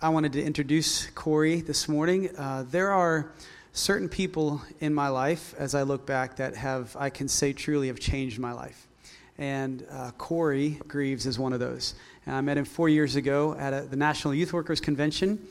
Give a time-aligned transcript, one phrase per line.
[0.00, 2.30] I wanted to introduce Corey this morning.
[2.38, 3.32] Uh, there are
[3.72, 7.88] certain people in my life, as I look back, that have, I can say, truly
[7.88, 8.86] have changed my life.
[9.38, 11.96] And uh, Corey Greaves is one of those.
[12.26, 15.44] And I met him four years ago at a, the National Youth Workers Convention.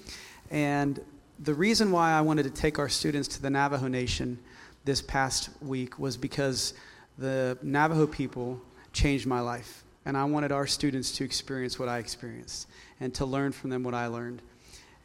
[0.50, 1.02] And
[1.40, 4.40] the reason why I wanted to take our students to the Navajo Nation
[4.86, 6.74] this past week was because
[7.18, 8.62] the Navajo people
[8.94, 9.84] changed my life.
[10.06, 12.70] And I wanted our students to experience what I experienced
[13.00, 14.42] and to learn from them what I learned.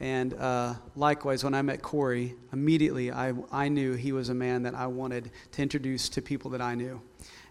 [0.01, 4.65] And uh, likewise, when I met Corey, immediately I, I knew he was a man
[4.65, 7.01] that I wanted to introduce to people that I knew.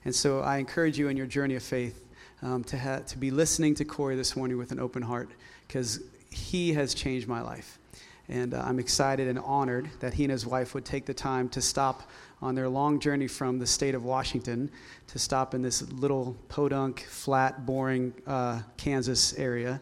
[0.04, 2.04] And so I encourage you in your journey of faith
[2.42, 5.30] um, to, ha- to be listening to Corey this morning with an open heart
[5.68, 7.80] because he has changed my life.
[8.28, 11.48] And uh, I'm excited and honored that he and his wife would take the time
[11.50, 12.10] to stop
[12.42, 14.70] on their long journey from the state of Washington
[15.08, 19.80] to stop in this little podunk, flat, boring uh, Kansas area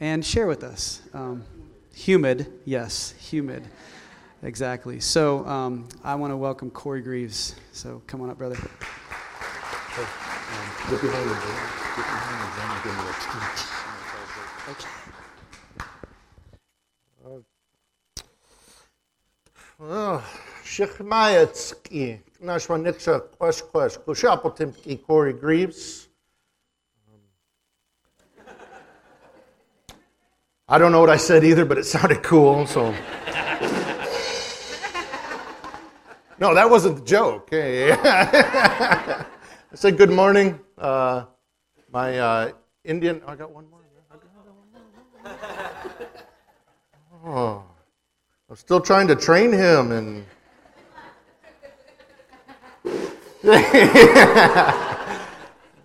[0.00, 1.02] and share with us.
[1.12, 1.44] Um,
[1.94, 3.62] humid, yes, humid.
[4.42, 5.00] Exactly.
[5.00, 7.54] So um, I want to welcome Corey Greaves.
[7.72, 8.56] So come on up, brother.
[8.56, 10.08] Hey, um,
[10.90, 14.88] get behind him, Get behind him, give me a Okay.
[19.82, 20.22] Oh,
[20.62, 26.08] Shechmayetski, Nashwa Niksha, Quash Quash, Kushapotimki, Corey Greaves.
[30.72, 32.94] I don't know what I said either, but it sounded cool, so.
[36.38, 37.48] No, that wasn't the joke.
[37.50, 37.90] Hey.
[37.92, 39.24] I
[39.74, 40.60] said good morning.
[40.78, 41.24] Uh,
[41.90, 42.52] my uh,
[42.84, 43.20] Indian.
[43.26, 43.80] I got one more.
[47.26, 47.64] Oh,
[48.48, 50.24] I'm still trying to train him and.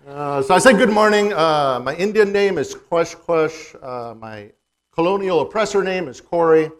[0.08, 1.32] uh, so I said good morning.
[1.32, 3.74] Uh, my Indian name is Quesh Quesh.
[3.82, 4.52] Uh, my
[4.96, 6.70] colonial oppressor name is Corey.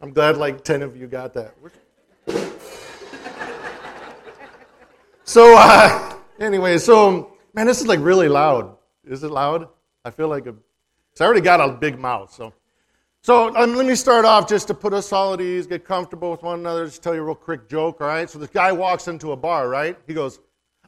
[0.00, 1.54] I'm glad like 10 of you got that.
[5.24, 8.76] So, uh, anyway, so, man, this is like really loud.
[9.04, 9.68] Is it loud?
[10.04, 10.54] I feel like a,
[11.20, 12.54] I already got a big mouth, so.
[13.22, 16.30] So um, let me start off just to put us all at ease, get comfortable
[16.30, 18.30] with one another, just tell you a real quick joke, all right?
[18.30, 19.98] So this guy walks into a bar, right?
[20.06, 20.38] He goes,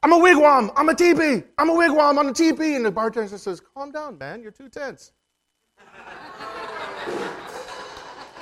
[0.04, 2.74] I'm a wigwam, I'm a teepee, I'm a wigwam, I'm a teepee.
[2.74, 5.12] And the bartender says, calm down, man, you're too tense.
[7.08, 7.14] all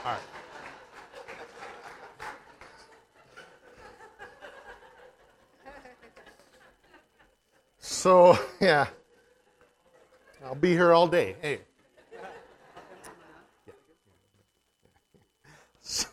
[0.05, 0.19] right.
[7.79, 8.87] So, yeah.
[10.43, 11.37] I'll be here all day.
[11.43, 11.61] Hey.
[15.83, 16.07] So,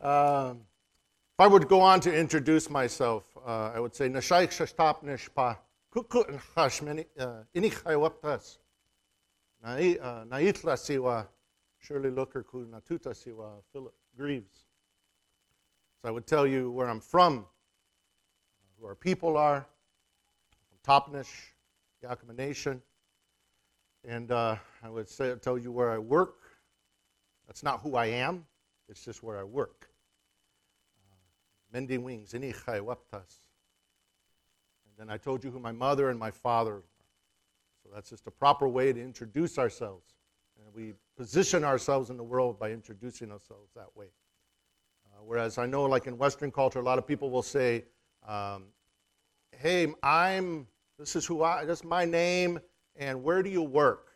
[0.00, 5.02] um, if I would go on to introduce myself, Uh, I would say, Nashaik Shashtap
[5.02, 5.56] Nishpa,
[5.94, 8.58] Kuku and Hashmani, uh, Inichai Waptas,
[9.64, 11.26] uh, Naitla Siwa,
[11.78, 14.66] Shirley Looker Ku Natuta Siwa, Philip Greaves.
[16.02, 17.46] So I would tell you where I'm from,
[18.78, 19.66] who our people are,
[20.68, 21.52] from Toppenish,
[22.02, 22.82] Yakima Nation.
[24.06, 26.36] And uh, I would say, tell you where I work.
[27.46, 28.46] That's not who I am,
[28.88, 29.89] it's just where I work.
[31.72, 32.34] Mending wings.
[32.34, 32.42] And
[34.98, 36.82] then I told you who my mother and my father are.
[37.82, 40.14] So that's just a proper way to introduce ourselves.
[40.58, 44.06] And we position ourselves in the world by introducing ourselves that way.
[45.06, 47.84] Uh, whereas I know, like in Western culture, a lot of people will say,
[48.28, 48.64] um,
[49.52, 50.66] hey, I'm,
[50.98, 52.60] this is who I, this is my name,
[52.96, 54.12] and where do you work?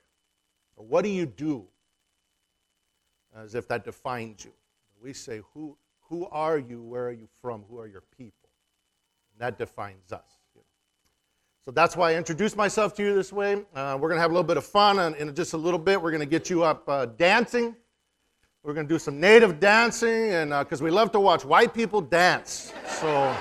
[0.76, 1.64] Or what do you do?
[3.34, 4.52] As if that defines you.
[5.00, 5.76] We say, who,
[6.14, 6.80] who are you?
[6.80, 7.64] Where are you from?
[7.68, 8.48] Who are your people?
[9.32, 10.22] And that defines us.
[11.64, 13.64] So that's why I introduced myself to you this way.
[13.74, 15.78] Uh, we're going to have a little bit of fun and in just a little
[15.78, 16.00] bit.
[16.00, 17.74] We're going to get you up uh, dancing.
[18.62, 21.74] We're going to do some native dancing, and because uh, we love to watch white
[21.74, 22.72] people dance.
[22.86, 23.34] So.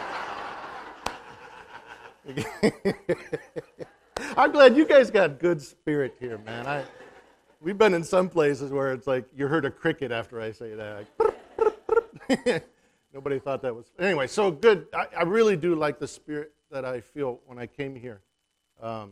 [4.35, 6.65] I'm glad you guys got good spirit here, man.
[6.65, 6.83] I,
[7.61, 10.73] we've been in some places where it's like you heard a cricket after I say
[10.73, 11.05] that.
[11.19, 11.33] Like,
[13.13, 13.91] Nobody thought that was.
[13.99, 14.87] Anyway, so good.
[14.93, 18.21] I, I, really do like the spirit that I feel when I came here.
[18.81, 19.11] Um,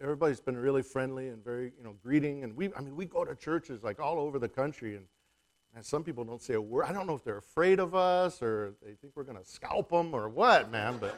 [0.00, 2.44] everybody's been really friendly and very, you know, greeting.
[2.44, 5.06] And we, I mean, we go to churches like all over the country, and,
[5.74, 6.84] and some people don't say a word.
[6.84, 9.90] I don't know if they're afraid of us or they think we're going to scalp
[9.90, 10.98] them or what, man.
[10.98, 11.14] But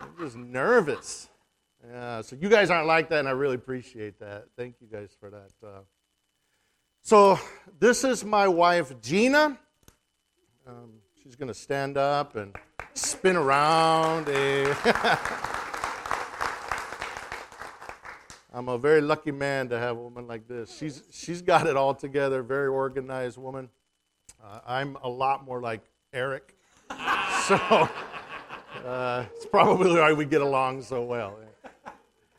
[0.00, 1.28] I'm just nervous.
[1.86, 4.46] Yeah, so you guys aren't like that, and I really appreciate that.
[4.56, 5.50] Thank you guys for that.
[5.62, 5.80] Uh,
[7.02, 7.38] so
[7.78, 9.58] this is my wife, Gina.
[10.66, 12.56] Um, she's going to stand up and
[12.94, 14.28] spin around.
[18.54, 20.74] I'm a very lucky man to have a woman like this.
[20.74, 23.68] She's, she's got it all together, very organized woman.
[24.42, 25.82] Uh, I'm a lot more like
[26.12, 26.56] Eric.
[27.44, 27.56] So
[28.86, 31.38] uh, it's probably why we get along so well.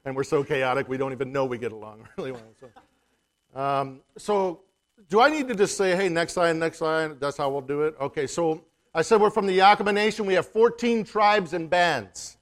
[0.03, 2.41] And we're so chaotic, we don't even know we get along really well.
[2.59, 4.61] So, um, so
[5.09, 7.17] do I need to just say, hey, next line, next line?
[7.19, 7.95] That's how we'll do it?
[7.99, 8.63] Okay, so
[8.93, 10.25] I said we're from the Yakima Nation.
[10.25, 12.37] We have 14 tribes and bands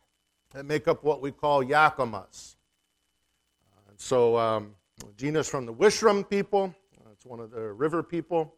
[0.53, 2.55] that make up what we call Yakimas.
[3.71, 4.75] Uh, so um,
[5.17, 6.73] Gina's from the Wishram people.
[6.99, 8.55] Uh, it's one of the river people.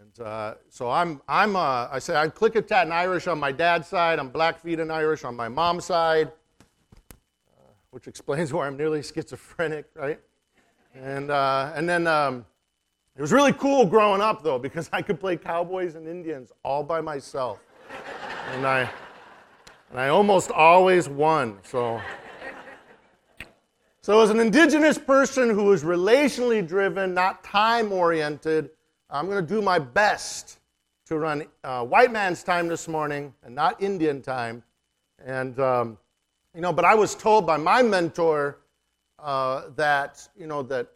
[0.00, 3.88] And uh, so I'm, I'm uh, I say I'm Klickitat and Irish on my dad's
[3.88, 4.18] side.
[4.18, 9.86] I'm Blackfeet and Irish on my mom's side, uh, which explains why I'm nearly schizophrenic,
[9.94, 10.20] right?
[10.94, 12.46] And, uh, and then um,
[13.16, 16.84] it was really cool growing up, though, because I could play cowboys and Indians all
[16.84, 17.58] by myself.
[18.52, 18.88] and, I,
[19.90, 21.58] and I almost always won.
[21.64, 22.00] So,
[24.02, 28.70] so as an indigenous person who is relationally driven, not time oriented,
[29.10, 30.60] I'm going to do my best
[31.06, 34.62] to run uh, white man's time this morning and not Indian time.
[35.24, 35.98] And, um,
[36.54, 38.58] you know, but I was told by my mentor
[39.24, 40.88] uh, that, you know, that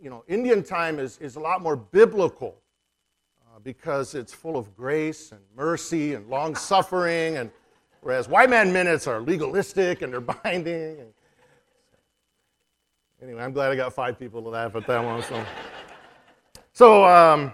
[0.00, 2.62] you know, Indian time is, is a lot more biblical
[3.42, 7.50] uh, because it's full of grace and mercy and long suffering, and
[8.00, 11.00] whereas white man minutes are legalistic and they're binding.
[11.00, 11.12] And,
[13.20, 15.20] anyway, I'm glad I got five people to laugh at that one.
[15.24, 15.44] So,
[16.72, 17.52] so um,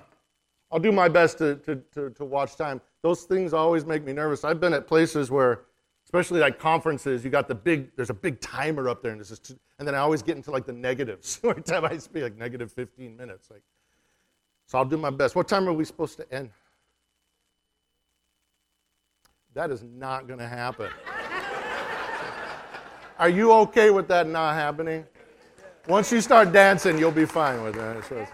[0.71, 2.83] I'll do my best to, to, to, to watch time.
[3.03, 4.45] Those things always make me nervous.
[4.45, 5.63] I've been at places where
[6.05, 9.55] especially like conferences, you got the big, there's a big timer up there, and, just,
[9.79, 11.41] and then I always get into like the negatives.
[11.45, 13.51] Every time I speak, like negative 15 minutes.
[13.51, 13.63] Like,
[14.67, 15.35] so I'll do my best.
[15.35, 16.51] What time are we supposed to end?
[19.55, 20.91] That is not going to happen.
[23.19, 25.05] are you okay with that not happening?
[25.87, 28.05] Once you start dancing, you'll be fine with that.
[28.05, 28.27] So,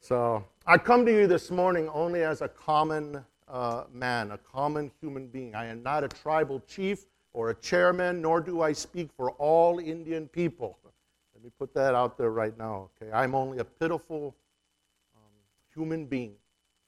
[0.00, 4.90] so I come to you this morning only as a common uh, man, a common
[5.00, 5.54] human being.
[5.54, 9.78] I am not a tribal chief or a chairman, nor do I speak for all
[9.78, 10.78] Indian people.
[11.34, 12.88] Let me put that out there right now.
[13.02, 14.34] Okay, I'm only a pitiful
[15.14, 15.30] um,
[15.74, 16.32] human being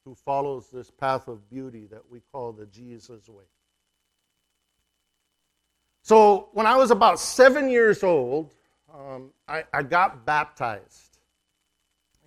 [0.03, 3.43] who follows this path of beauty that we call the Jesus way.
[6.01, 8.55] So, when I was about seven years old,
[8.91, 11.19] um, I, I, got baptized.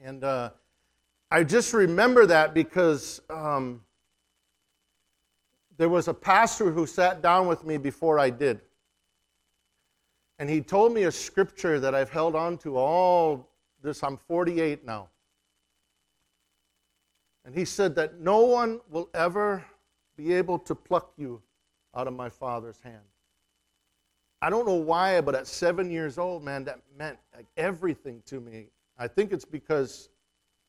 [0.04, 0.50] And uh,
[1.28, 3.80] I just remember that because um,
[5.76, 8.60] there was a pastor who sat down with me before I did.
[10.38, 13.48] And he told me a scripture that I've held on to all
[13.82, 14.02] this.
[14.02, 15.08] I'm 48 now.
[17.44, 19.64] And he said that no one will ever
[20.16, 21.42] be able to pluck you
[21.94, 23.02] out of my Father's hand.
[24.40, 28.40] I don't know why, but at seven years old, man, that meant like everything to
[28.40, 28.66] me.
[28.98, 30.08] I think it's because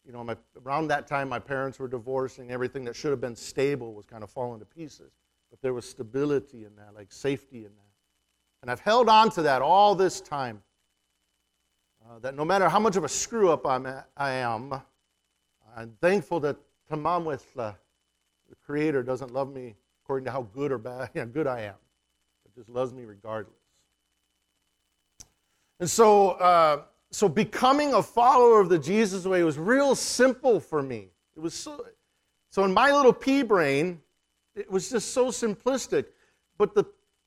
[0.06, 0.36] you know, my,
[0.66, 2.52] around that time, my parents were divorcing.
[2.52, 5.12] Everything that should have been stable was kind of falling to pieces.
[5.50, 7.92] But there was stability in that, like safety in that.
[8.62, 10.62] And I've held on to that all this time.
[12.06, 14.74] Uh, that no matter how much of a screw up I'm at, I am,
[15.76, 16.58] I'm thankful that
[16.92, 17.72] Tamamwith, uh,
[18.50, 21.62] the Creator, doesn't love me according to how good or bad, you know, good I
[21.62, 21.76] am,
[22.44, 23.56] but just loves me regardless.
[25.80, 26.84] And so, uh,
[27.14, 31.10] so becoming a follower of the Jesus way was real simple for me.
[31.36, 31.86] It was so,
[32.50, 34.02] so in my little pea brain,
[34.56, 36.06] it was just so simplistic.
[36.58, 36.86] But the,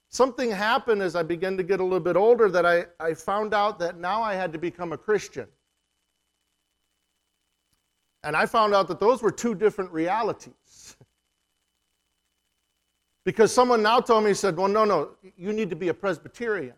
[0.08, 3.54] something happened as I began to get a little bit older that I, I found
[3.54, 5.46] out that now I had to become a Christian.
[8.24, 10.96] And I found out that those were two different realities.
[13.24, 16.74] because someone now told me, said, well, no, no, you need to be a Presbyterian.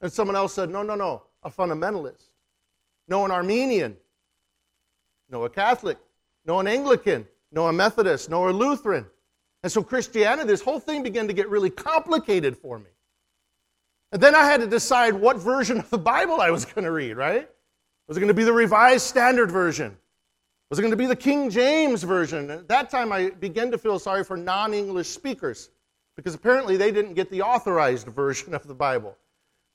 [0.00, 2.28] And someone else said, no, no, no, a fundamentalist,
[3.08, 3.96] no an Arminian,
[5.30, 5.98] no a Catholic,
[6.44, 9.06] no an Anglican, no a Methodist, no a Lutheran.
[9.62, 12.90] And so Christianity, this whole thing began to get really complicated for me.
[14.10, 16.92] And then I had to decide what version of the Bible I was going to
[16.92, 17.48] read, right?
[18.08, 19.96] Was it going to be the Revised Standard Version?
[20.68, 22.50] Was it going to be the King James Version?
[22.50, 25.70] And At that time, I began to feel sorry for non English speakers
[26.16, 29.16] because apparently they didn't get the authorized version of the Bible.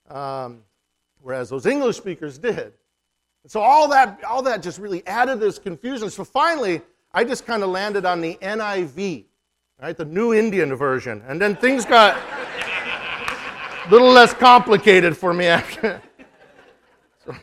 [0.10, 0.64] Um,
[1.28, 2.72] whereas those English speakers did.
[3.44, 6.10] And so all that, all that just really added this confusion.
[6.10, 6.82] So finally,
[7.12, 9.26] I just kind of landed on the NIV,
[9.82, 15.48] right, the New Indian version, and then things got a little less complicated for me
[15.48, 16.02] after.
[17.26, 17.36] so,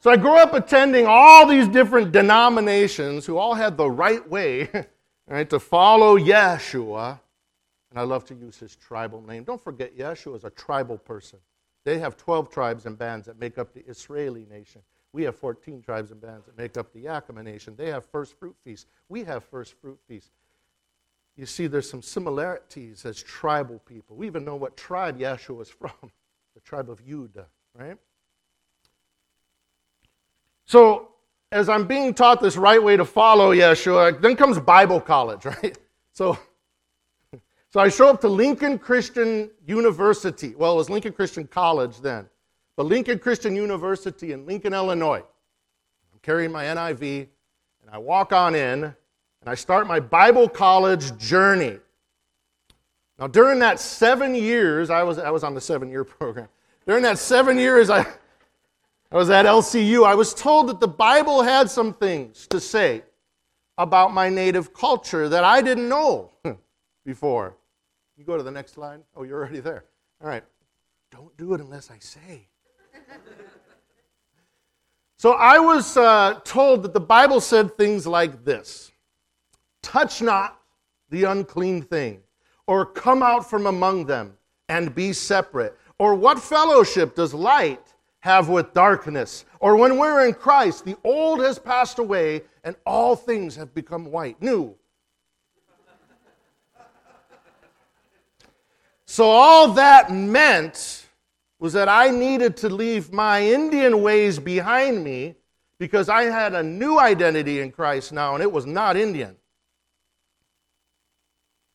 [0.00, 4.68] so I grew up attending all these different denominations who all had the right way,
[5.28, 7.20] right, to follow Yeshua.
[7.90, 9.44] And I love to use his tribal name.
[9.44, 11.38] Don't forget, Yeshua is a tribal person.
[11.84, 14.82] They have 12 tribes and bands that make up the Israeli nation.
[15.12, 17.74] We have 14 tribes and bands that make up the Yakima nation.
[17.76, 18.86] They have first fruit feasts.
[19.08, 20.30] We have first fruit feasts.
[21.36, 24.16] You see, there's some similarities as tribal people.
[24.16, 26.12] We even know what tribe Yeshua is from
[26.54, 27.96] the tribe of Judah, right?
[30.66, 31.08] So,
[31.50, 35.76] as I'm being taught this right way to follow Yeshua, then comes Bible college, right?
[36.12, 36.38] So,
[37.72, 40.56] so I show up to Lincoln Christian University.
[40.56, 42.28] Well, it was Lincoln Christian College then,
[42.76, 45.22] but Lincoln Christian University in Lincoln, Illinois.
[46.12, 47.28] I'm carrying my NIV,
[47.82, 48.94] and I walk on in, and
[49.46, 51.78] I start my Bible college journey.
[53.20, 56.48] Now, during that seven years, I was, I was on the seven year program.
[56.88, 58.00] During that seven years, I,
[59.12, 60.04] I was at LCU.
[60.04, 63.04] I was told that the Bible had some things to say
[63.78, 66.32] about my native culture that I didn't know
[67.04, 67.54] before.
[68.20, 69.00] You go to the next slide.
[69.16, 69.86] Oh, you're already there.
[70.20, 70.44] All right.
[71.10, 72.48] Don't do it unless I say.
[75.16, 78.92] so I was uh, told that the Bible said things like this
[79.80, 80.60] Touch not
[81.08, 82.20] the unclean thing,
[82.66, 84.34] or come out from among them
[84.68, 85.78] and be separate.
[85.98, 89.46] Or what fellowship does light have with darkness.
[89.60, 94.04] Or when we're in Christ, the old has passed away and all things have become
[94.04, 94.76] white, new.
[99.10, 101.04] So, all that meant
[101.58, 105.34] was that I needed to leave my Indian ways behind me
[105.80, 109.34] because I had a new identity in Christ now, and it was not Indian.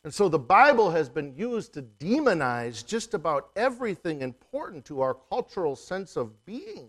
[0.02, 5.12] And so the Bible has been used to demonize just about everything important to our
[5.12, 6.88] cultural sense of being.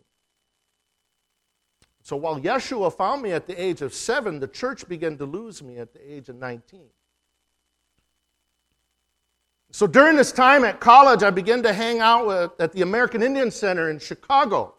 [2.04, 5.62] So while Yeshua found me at the age of seven, the church began to lose
[5.62, 6.86] me at the age of 19.
[9.78, 13.22] So during this time at college, I began to hang out with, at the American
[13.22, 14.74] Indian Center in Chicago.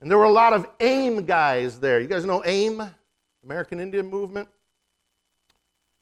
[0.00, 1.98] And there were a lot of AIM guys there.
[1.98, 2.80] You guys know AIM?
[3.42, 4.48] American Indian Movement?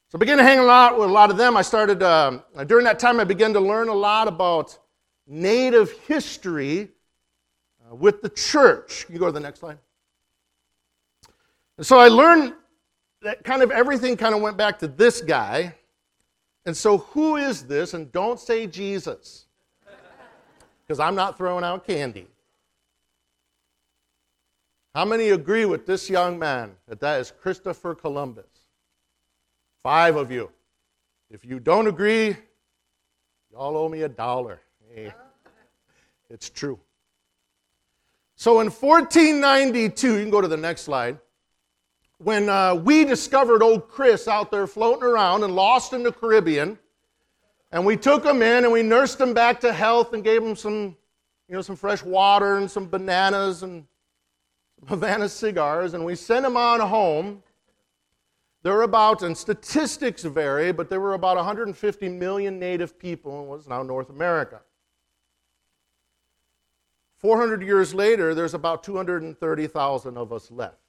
[0.09, 1.57] So I began to hang lot with a lot of them.
[1.57, 4.77] I started, um, during that time, I began to learn a lot about
[5.25, 6.89] Native history
[7.81, 9.07] uh, with the church.
[9.07, 9.79] Can you go to the next slide.
[11.79, 12.53] And so I learned
[13.23, 15.73] that kind of everything kind of went back to this guy.
[16.65, 17.93] And so, who is this?
[17.93, 19.45] And don't say Jesus,
[20.81, 22.27] because I'm not throwing out candy.
[24.95, 28.45] How many agree with this young man that that is Christopher Columbus?
[29.81, 30.51] Five of you.
[31.29, 32.37] If you don't agree,
[33.51, 34.61] y'all owe me a dollar.
[34.93, 35.11] Hey,
[36.29, 36.79] it's true.
[38.35, 41.17] So in 1492, you can go to the next slide,
[42.23, 46.79] when uh, we discovered old Chris out there floating around and lost in the Caribbean,
[47.71, 50.55] and we took him in and we nursed him back to health and gave him
[50.55, 50.95] some,
[51.47, 53.85] you know, some fresh water and some bananas and
[54.87, 57.43] Havana cigars, and we sent him on home.
[58.63, 63.47] There were about, and statistics vary, but there were about 150 million native people in
[63.47, 64.61] what is now North America.
[67.17, 70.82] 400 years later, there's about 230,000 of us left.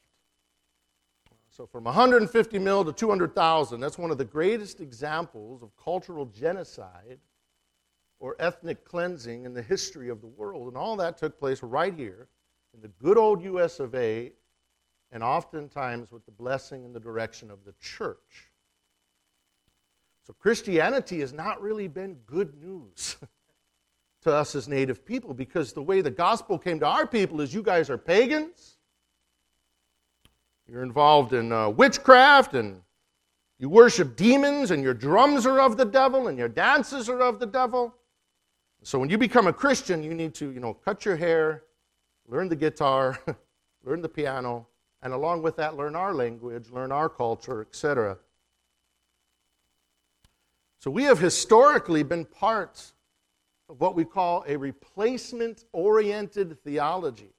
[1.56, 7.20] So from 150 mil to 200,000, that's one of the greatest examples of cultural genocide
[8.18, 10.66] or ethnic cleansing in the history of the world.
[10.66, 12.26] And all that took place right here
[12.74, 14.32] in the good old US of A
[15.12, 18.50] and oftentimes with the blessing and the direction of the church.
[20.26, 23.16] So Christianity has not really been good news
[24.22, 27.54] to us as native people because the way the gospel came to our people is
[27.54, 28.73] you guys are pagans.
[30.70, 32.80] You're involved in uh, witchcraft and
[33.58, 37.38] you worship demons and your drums are of the devil and your dances are of
[37.38, 37.94] the devil.
[38.82, 41.64] So when you become a Christian, you need to, you know, cut your hair,
[42.26, 43.18] learn the guitar,
[43.84, 44.66] learn the piano,
[45.02, 48.16] and along with that, learn our language, learn our culture, etc.
[50.78, 52.92] So we have historically been part
[53.68, 57.33] of what we call a replacement oriented theology,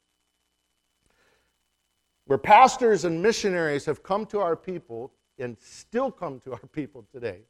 [2.25, 7.05] where pastors and missionaries have come to our people and still come to our people
[7.11, 7.41] today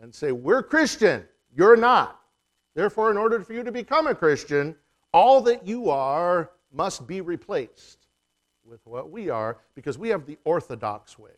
[0.00, 2.20] and say, We're Christian, you're not.
[2.74, 4.76] Therefore, in order for you to become a Christian,
[5.12, 8.06] all that you are must be replaced
[8.64, 11.30] with what we are because we have the orthodox way.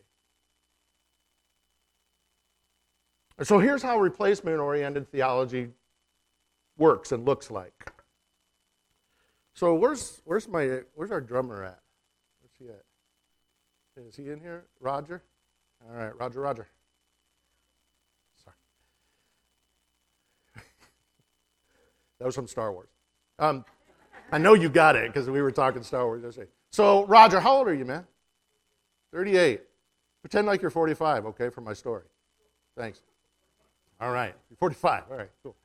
[3.41, 5.69] So here's how replacement oriented theology
[6.77, 7.93] works and looks like.
[9.53, 11.79] So where's where's my where's our drummer at?
[14.07, 14.65] Is he in here?
[14.79, 15.21] Roger?
[15.87, 16.67] All right, Roger, Roger.
[18.43, 18.55] Sorry.
[22.19, 22.89] That was from Star Wars.
[23.39, 23.63] Um,
[24.31, 26.49] I know you got it because we were talking Star Wars yesterday.
[26.71, 28.05] So, Roger, how old are you, man?
[29.13, 29.61] 38.
[30.21, 32.03] Pretend like you're 45, okay, for my story.
[32.77, 33.01] Thanks.
[34.01, 35.03] All right, you're 45.
[35.09, 35.55] All right, cool.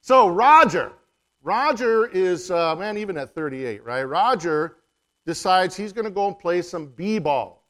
[0.00, 0.92] So, Roger.
[1.42, 4.04] Roger is, uh, man, even at 38, right?
[4.04, 4.76] Roger
[5.26, 7.64] decides he's going to go and play some b ball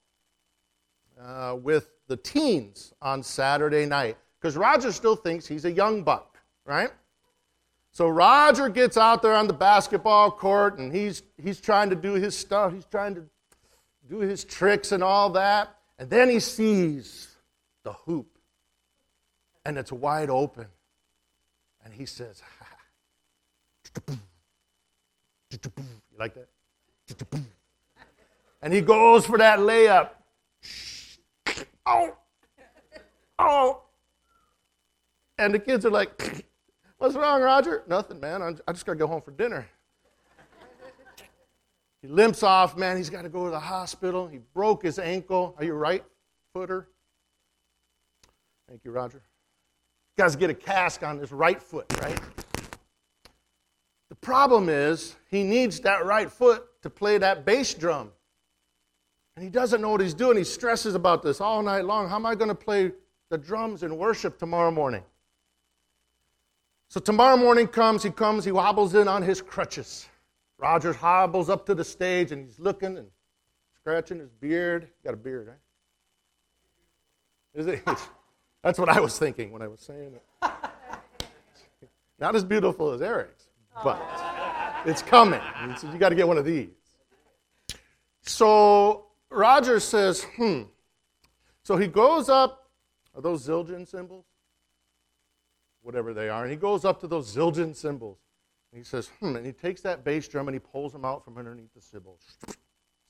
[1.21, 6.38] uh, with the teens on Saturday night because Roger still thinks he's a young buck,
[6.64, 6.90] right?
[7.92, 12.14] So Roger gets out there on the basketball court and he's, he's trying to do
[12.14, 12.73] his stuff.
[12.73, 13.25] He's trying to
[14.09, 15.76] do his tricks and all that.
[15.99, 17.28] And then he sees
[17.85, 18.38] the hoop
[19.64, 20.66] and it's wide open.
[21.85, 22.42] And he says,
[25.50, 25.59] You
[26.18, 26.49] like that?
[28.62, 30.11] And he goes for that layup.
[31.85, 32.16] Oh,
[33.38, 33.82] oh.
[35.37, 36.47] And the kids are like,
[37.02, 37.82] What's wrong, Roger?
[37.88, 38.40] Nothing, man.
[38.40, 39.66] I just got to go home for dinner.
[42.00, 42.97] He limps off, man.
[42.97, 44.28] He's got to go to the hospital.
[44.28, 45.56] He broke his ankle.
[45.59, 46.04] Are you right
[46.54, 46.87] footer?
[48.68, 49.21] Thank you, Roger.
[50.16, 52.21] Got to get a cast on his right foot, right?
[54.09, 58.10] The problem is he needs that right foot to play that bass drum.
[59.36, 60.36] And he doesn't know what he's doing.
[60.36, 62.08] He stresses about this all night long.
[62.08, 62.92] How am I going to play
[63.30, 65.02] the drums in worship tomorrow morning?
[66.88, 70.06] So tomorrow morning comes, he comes, he wobbles in on his crutches.
[70.58, 73.08] Rogers hobbles up to the stage and he's looking and
[73.74, 74.88] scratching his beard.
[75.02, 75.56] Got a beard, right?
[77.54, 77.82] Is it?
[78.62, 80.22] That's what I was thinking when I was saying it.
[82.20, 83.48] Not as beautiful as Eric's,
[83.82, 83.98] but
[84.86, 85.40] it's coming.
[85.82, 86.70] You got to get one of these.
[88.22, 90.62] So Rogers says, hmm.
[91.64, 92.70] So he goes up.
[93.14, 94.24] Are those Zildjian cymbals?
[95.82, 96.42] whatever they are.
[96.42, 98.18] And he goes up to those Zildjian cymbals.
[98.72, 99.36] And he says, hmm.
[99.36, 102.21] And he takes that bass drum and he pulls them out from underneath the cymbals.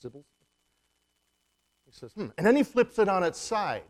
[0.00, 0.24] Cymbals?
[1.87, 2.28] He says, hmm.
[2.37, 3.85] And then he flips it on its side.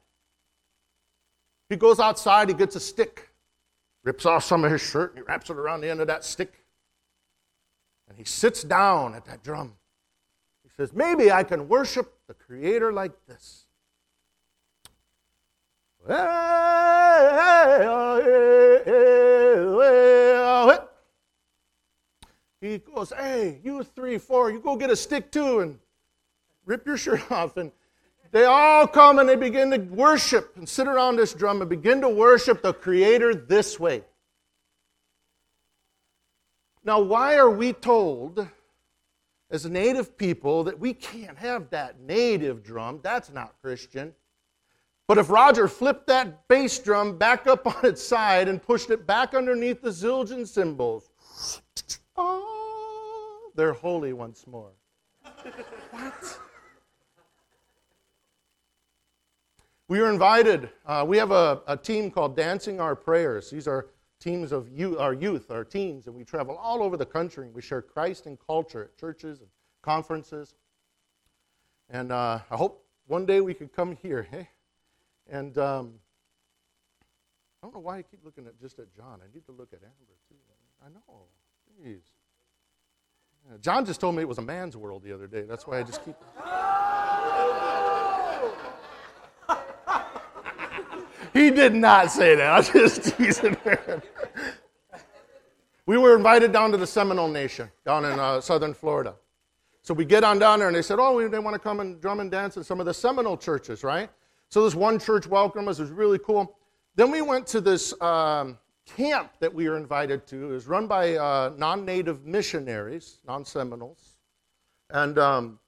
[1.68, 3.30] He goes outside, he gets a stick,
[4.04, 6.22] rips off some of his shirt, and he wraps it around the end of that
[6.22, 6.61] stick.
[8.12, 9.72] And he sits down at that drum.
[10.62, 13.64] He says, Maybe I can worship the Creator like this.
[22.60, 25.78] He goes, Hey, you three, four, you go get a stick too and
[26.66, 27.56] rip your shirt off.
[27.56, 27.72] And
[28.30, 32.02] they all come and they begin to worship and sit around this drum and begin
[32.02, 34.04] to worship the Creator this way.
[36.84, 38.46] Now, why are we told
[39.50, 43.00] as native people that we can't have that native drum?
[43.02, 44.14] That's not Christian.
[45.06, 49.06] But if Roger flipped that bass drum back up on its side and pushed it
[49.06, 51.10] back underneath the Zildjian cymbals,
[52.16, 54.72] oh, they're holy once more.
[55.90, 56.38] what?
[59.88, 60.70] We are invited.
[60.86, 63.50] Uh, we have a, a, team called Dancing Our Prayers.
[63.50, 63.88] These are
[64.22, 67.50] teams of youth, our youth, our teens, and we travel all over the country.
[67.50, 69.48] We share Christ and culture at churches and
[69.82, 70.54] conferences.
[71.90, 74.26] And uh, I hope one day we could come here.
[74.30, 74.48] Hey?
[75.28, 75.94] And um,
[77.62, 79.20] I don't know why I keep looking at just at John.
[79.22, 80.36] I need to look at Amber too.
[80.84, 81.26] I know.
[81.80, 82.02] Jeez.
[83.48, 85.42] Yeah, John just told me it was a man's world the other day.
[85.42, 86.16] That's why I just keep.
[91.32, 92.46] he did not say that.
[92.46, 94.02] I was just teasing him.
[95.86, 99.14] we were invited down to the Seminole Nation down in uh, southern Florida.
[99.82, 101.80] So we get on down there, and they said, "Oh, we, they want to come
[101.80, 104.08] and drum and dance in some of the Seminole churches, right?"
[104.48, 105.78] So this one church welcomed us.
[105.78, 106.56] It was really cool.
[106.94, 110.50] Then we went to this um, camp that we were invited to.
[110.50, 114.18] It was run by uh, non-native missionaries, non-Seminoles.
[114.90, 115.58] And um,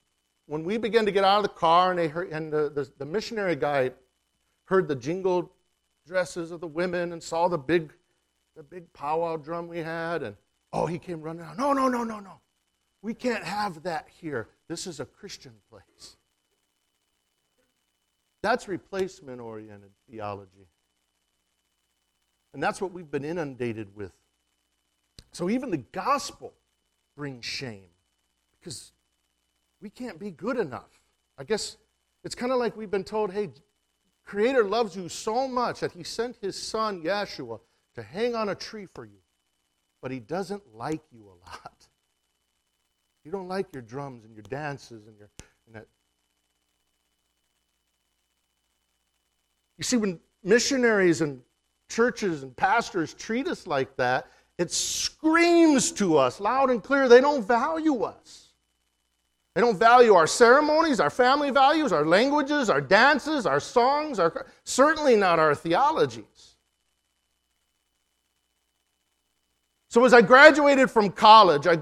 [0.47, 2.91] when we began to get out of the car, and, they heard, and the, the,
[2.99, 3.91] the missionary guy
[4.67, 5.49] heard the jingled
[6.07, 7.93] dresses of the women and saw the big,
[8.57, 10.37] the big powwow drum we had, and
[10.73, 11.59] oh, he came running out.
[11.59, 12.41] No, no, no, no, no.
[13.03, 14.49] We can't have that here.
[14.69, 16.17] This is a Christian place.
[18.43, 20.69] That's replacement oriented theology.
[22.53, 24.13] And that's what we've been inundated with.
[25.33, 26.53] So even the gospel
[27.17, 27.89] brings shame
[28.61, 28.93] because
[29.81, 31.01] we can't be good enough.
[31.37, 31.77] I guess
[32.23, 33.51] it's kind of like we've been told, hey,
[34.25, 37.61] Creator loves you so much that He sent His Son, Yeshua,
[37.95, 39.19] to hang on a tree for you.
[40.03, 41.89] But He doesn't like you a lot.
[43.25, 45.31] You don't like your drums and your dances and your
[45.67, 45.87] and that
[49.77, 51.43] You see, when missionaries and
[51.89, 57.21] churches and pastors treat us like that, it screams to us loud and clear they
[57.21, 58.44] don't value us.
[59.55, 64.47] They don't value our ceremonies, our family values, our languages, our dances, our songs, our,
[64.65, 66.57] certainly not our theologies.
[69.89, 71.79] So as I graduated from college, I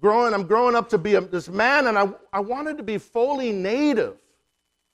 [0.00, 2.98] growing, I'm growing up to be a, this man, and I, I wanted to be
[2.98, 4.16] fully native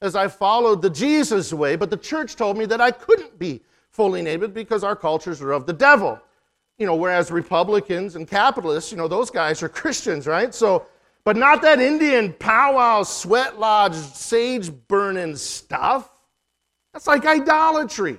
[0.03, 3.63] as I followed the Jesus way, but the church told me that I couldn't be
[3.91, 6.21] fully native because our cultures are of the devil.
[6.77, 10.55] You know, whereas Republicans and capitalists, you know, those guys are Christians, right?
[10.55, 10.87] So
[11.29, 16.11] but not that Indian powwow, sweat lodge, sage burning stuff.
[16.95, 18.17] That's like idolatry.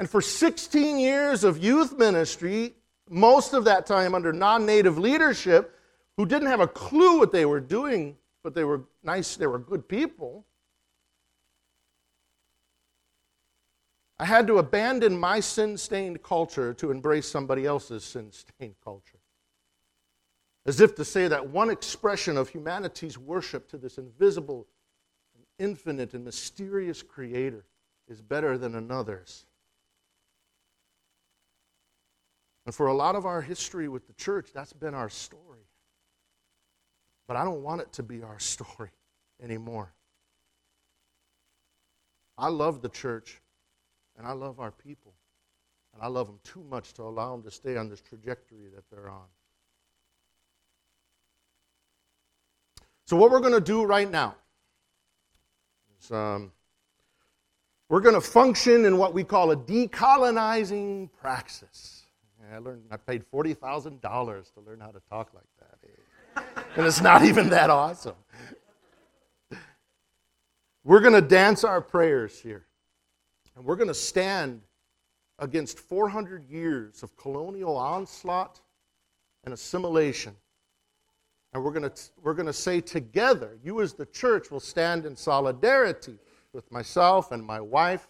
[0.00, 2.72] And for 16 years of youth ministry,
[3.10, 5.78] most of that time under non native leadership,
[6.16, 9.58] who didn't have a clue what they were doing, but they were nice, they were
[9.58, 10.46] good people.
[14.18, 19.17] I had to abandon my sin stained culture to embrace somebody else's sin stained culture
[20.68, 24.66] as if to say that one expression of humanity's worship to this invisible,
[25.58, 27.64] infinite, and mysterious Creator
[28.06, 29.46] is better than another's.
[32.66, 35.64] And for a lot of our history with the church, that's been our story.
[37.26, 38.90] But I don't want it to be our story
[39.42, 39.94] anymore.
[42.36, 43.40] I love the church,
[44.18, 45.14] and I love our people,
[45.94, 48.84] and I love them too much to allow them to stay on this trajectory that
[48.90, 49.28] they're on.
[53.08, 54.34] So, what we're going to do right now
[55.98, 56.52] is um,
[57.88, 62.02] we're going to function in what we call a decolonizing praxis.
[62.52, 66.44] I learned I paid forty thousand dollars to learn how to talk like that,
[66.76, 68.14] and it's not even that awesome.
[70.84, 72.66] We're going to dance our prayers here,
[73.56, 74.60] and we're going to stand
[75.38, 78.60] against 400 years of colonial onslaught
[79.44, 80.36] and assimilation
[81.58, 81.90] and we're going
[82.22, 86.16] we're going to say together, you as the church will stand in solidarity
[86.52, 88.06] with myself and my wife.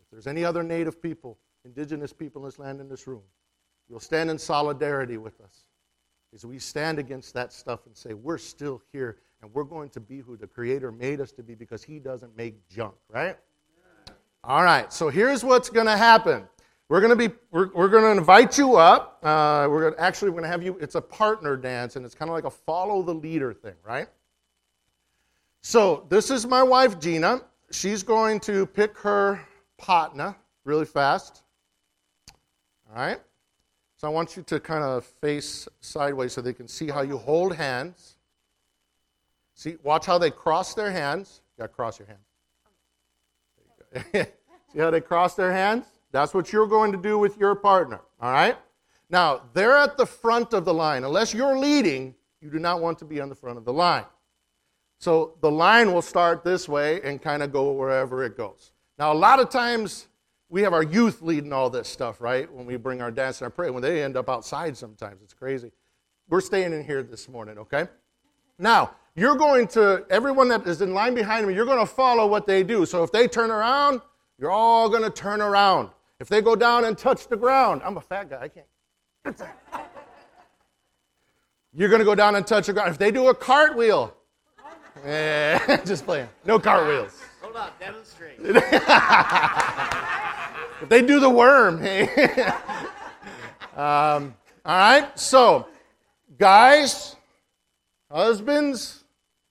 [0.00, 3.20] If there's any other native people, indigenous people in this land, in this room,
[3.90, 5.64] you'll stand in solidarity with us
[6.34, 10.00] as we stand against that stuff and say, we're still here and we're going to
[10.00, 13.36] be who the Creator made us to be because He doesn't make junk, right?
[14.42, 16.48] All right, so here's what's going to happen.
[16.88, 19.18] We're going to be we're, we're going to invite you up.
[19.22, 20.78] Uh, we're to, actually we're going to have you.
[20.80, 24.08] It's a partner dance, and it's kind of like a follow the leader thing, right?
[25.62, 27.40] So this is my wife Gina.
[27.72, 29.40] She's going to pick her
[29.78, 31.42] partner really fast.
[32.88, 33.20] All right.
[33.96, 37.18] So I want you to kind of face sideways so they can see how you
[37.18, 38.16] hold hands.
[39.54, 41.40] See, watch how they cross their hands.
[41.56, 42.20] You got to cross your hands.
[44.14, 44.24] You
[44.72, 45.86] see how they cross their hands?
[46.16, 48.56] That's what you're going to do with your partner, all right?
[49.10, 51.04] Now, they're at the front of the line.
[51.04, 54.06] Unless you're leading, you do not want to be on the front of the line.
[54.98, 58.72] So the line will start this way and kind of go wherever it goes.
[58.98, 60.08] Now, a lot of times
[60.48, 62.50] we have our youth leading all this stuff, right?
[62.50, 65.20] When we bring our dance and our prayer, when they end up outside sometimes.
[65.22, 65.70] It's crazy.
[66.30, 67.88] We're staying in here this morning, okay?
[68.58, 72.26] Now, you're going to, everyone that is in line behind me, you're going to follow
[72.26, 72.86] what they do.
[72.86, 74.00] So if they turn around,
[74.38, 75.90] you're all going to turn around.
[76.18, 78.66] If they go down and touch the ground, I'm a fat guy, I can't.
[81.74, 82.90] You're going to go down and touch the ground.
[82.90, 84.16] If they do a cartwheel,
[85.04, 86.28] eh, just playing.
[86.46, 87.20] No cartwheels.
[87.42, 88.38] Hold on, demonstrate.
[90.80, 92.08] if they do the worm, hey.
[93.76, 95.66] um, all right, so
[96.38, 97.14] guys,
[98.10, 99.04] husbands,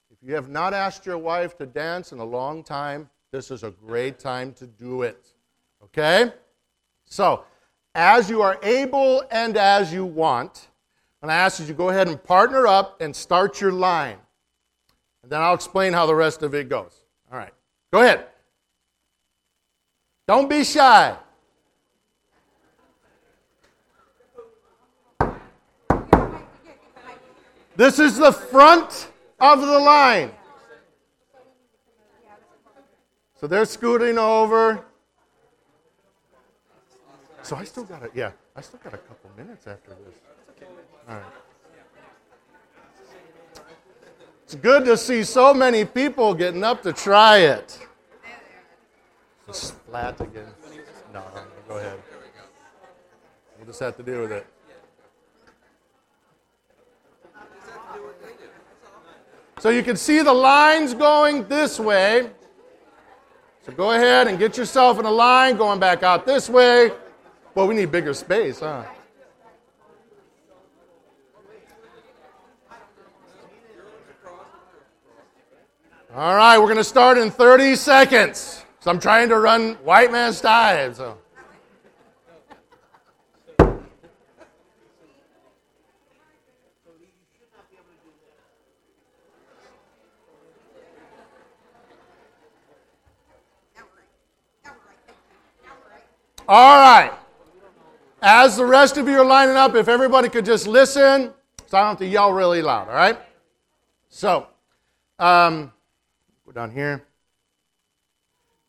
[0.09, 3.63] if you have not asked your wife to dance in a long time, this is
[3.63, 5.27] a great time to do it.
[5.83, 6.33] Okay?
[7.15, 7.45] So,
[7.93, 10.67] as you are able and as you want,
[11.21, 14.17] and I ask you to go ahead and partner up and start your line.
[15.23, 17.05] And then I'll explain how the rest of it goes.
[17.31, 17.53] All right.
[17.93, 18.25] Go ahead.
[20.27, 21.15] Don't be shy.
[27.77, 29.07] This is the front
[29.39, 30.31] of the line.
[33.39, 34.83] So they're scooting over.
[37.45, 38.09] So I still got it.
[38.15, 40.67] Yeah, I still got a couple minutes after this.
[41.07, 41.23] All right.
[44.43, 47.87] It's good to see so many people getting up to try it.
[49.45, 50.47] Just flat again.
[51.13, 51.23] No,
[51.67, 51.99] go ahead.
[53.57, 54.47] We'll just have to deal with it.
[59.59, 62.31] So you can see the lines going this way.
[63.67, 66.91] So go ahead and get yourself in a line going back out this way.
[67.55, 68.83] Well, we need bigger space, huh?
[76.13, 78.65] All right, we're going to start in 30 seconds.
[78.81, 80.93] So I'm trying to run white man style.
[80.93, 81.17] So.
[96.47, 97.11] All right.
[98.27, 101.31] As the rest of you are lining up, if everybody could just listen,
[101.67, 103.19] so I don't have to yell really loud, all right?
[104.09, 104.47] So,
[105.19, 105.71] um,
[106.43, 107.03] go down here.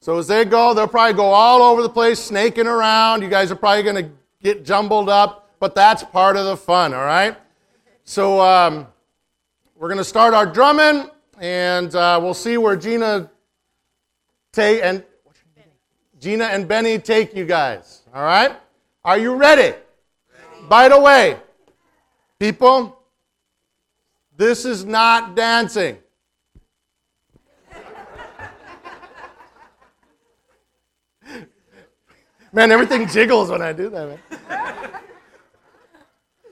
[0.02, 3.22] So as they go, they'll probably go all over the place, snaking around.
[3.22, 4.10] You guys are probably going to
[4.42, 7.34] get jumbled up, but that's part of the fun, all right?
[8.04, 8.86] So um,
[9.74, 11.08] we're going to start our drumming,
[11.40, 13.30] and uh, we'll see where Gina
[14.52, 15.02] take and
[16.20, 18.02] Gina and Benny take you guys.
[18.12, 18.54] All right?
[19.06, 19.74] Are you ready?
[20.68, 21.38] By the way,
[22.40, 22.98] people,
[24.36, 25.98] this is not dancing.
[32.52, 34.18] Man, everything jiggles when I do that, man.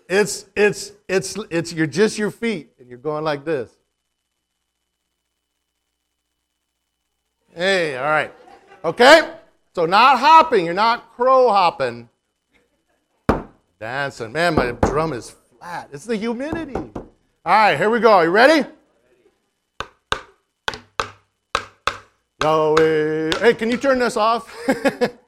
[0.09, 3.69] It's it's it's it's you're just your feet and you're going like this.
[7.53, 8.33] Hey, all right.
[8.85, 9.35] Okay?
[9.75, 12.11] So not hopping, you're not crow hopping.
[13.85, 14.33] Dancing.
[14.33, 15.91] Man, my drum is flat.
[15.93, 16.75] It's the humidity.
[16.75, 17.03] All
[17.45, 18.13] right, here we go.
[18.13, 18.67] Are you ready?
[22.41, 23.39] Yahweh.
[23.41, 24.51] Hey, can you turn this off?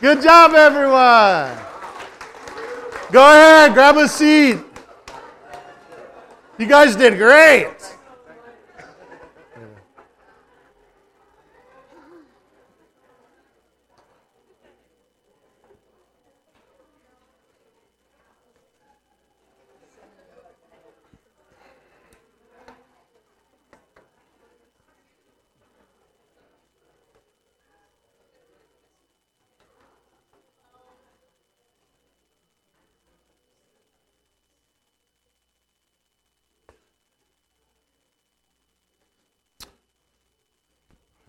[0.00, 1.56] Good job, everyone.
[3.10, 4.58] Go ahead, grab a seat.
[6.58, 7.81] You guys did great.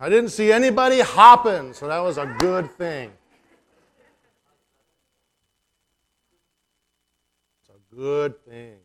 [0.04, 3.10] I didn't see anybody hopping, so that was a good thing.
[7.62, 8.76] It's a good thing.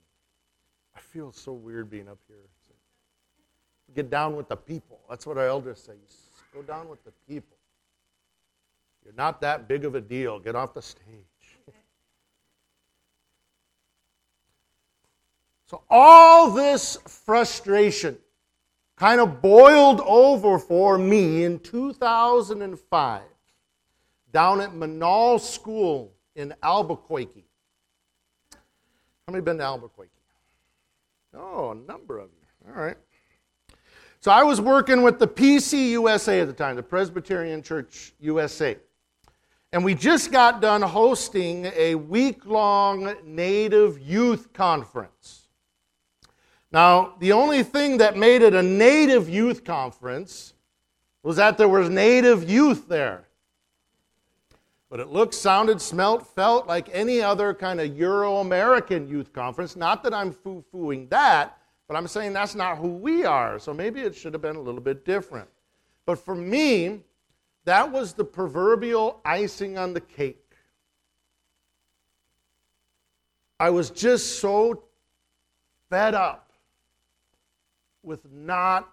[0.95, 2.37] I feel so weird being up here.
[3.97, 5.01] Get down with the people.
[5.11, 5.95] That's what our elders say.
[6.55, 7.57] Go down with the people.
[9.05, 10.39] You're not that big of a deal.
[10.39, 11.03] Get off the stage.
[15.67, 18.17] So, all this frustration
[18.99, 23.23] kind of boiled over for me in 2005
[24.33, 27.45] down at Menaul School in Albuquerque.
[28.53, 30.11] How many been to Albuquerque?
[31.35, 32.73] Oh, a number of you.
[32.73, 32.97] All right.
[34.21, 38.77] So I was working with the PCUSA at the time, the Presbyterian Church USA.
[39.73, 45.48] And we just got done hosting a week long Native Youth Conference.
[46.71, 50.53] Now, the only thing that made it a native youth conference
[51.23, 53.25] was that there was native youth there.
[54.91, 59.77] But it looked, sounded, smelt, felt like any other kind of Euro American youth conference.
[59.77, 63.59] Not that I'm foo fooing that, but I'm saying that's not who we are.
[63.59, 65.49] So maybe it should have been a little bit different.
[66.07, 67.01] But for me,
[67.65, 70.55] that was the proverbial icing on the cake.
[73.61, 74.85] I was just so
[75.91, 76.48] fed up
[78.09, 78.89] with not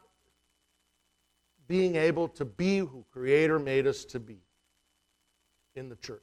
[1.68, 4.38] being able to be who Creator made us to be
[5.76, 6.22] in the church.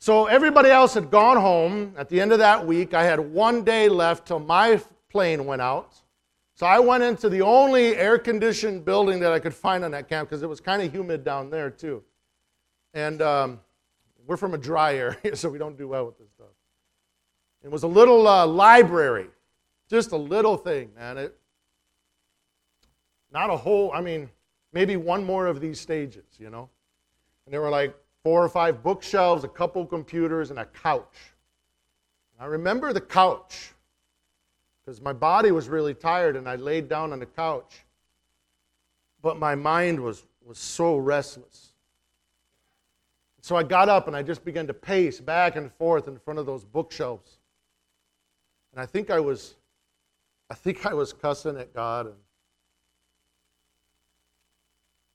[0.00, 1.94] So everybody else had gone home.
[1.96, 5.62] At the end of that week, I had one day left till my plane went
[5.62, 5.94] out.
[6.56, 10.08] So I went into the only air conditioned building that I could find on that
[10.08, 12.02] camp because it was kind of humid down there, too.
[12.92, 13.60] And um,
[14.26, 16.48] we're from a dry area, so we don't do well with this stuff.
[17.62, 19.28] It was a little uh, library
[19.94, 21.16] just a little thing, man.
[21.16, 21.38] It,
[23.32, 24.28] not a whole, I mean,
[24.72, 26.68] maybe one more of these stages, you know?
[27.46, 31.16] And there were like four or five bookshelves, a couple computers, and a couch.
[32.40, 33.72] I remember the couch
[34.84, 37.84] because my body was really tired and I laid down on the couch.
[39.22, 41.72] But my mind was, was so restless.
[43.42, 46.40] So I got up and I just began to pace back and forth in front
[46.40, 47.38] of those bookshelves.
[48.72, 49.54] And I think I was
[50.50, 52.16] I think I was cussing at God, and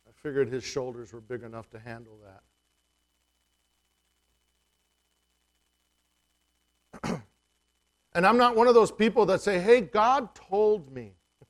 [0.08, 2.20] I figured his shoulders were big enough to handle
[7.04, 7.22] that.
[8.14, 11.14] and I'm not one of those people that say, hey, God told me.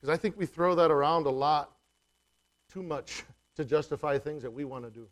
[0.00, 1.76] Because I think we throw that around a lot
[2.68, 3.22] too much
[3.54, 5.06] to justify things that we want to do.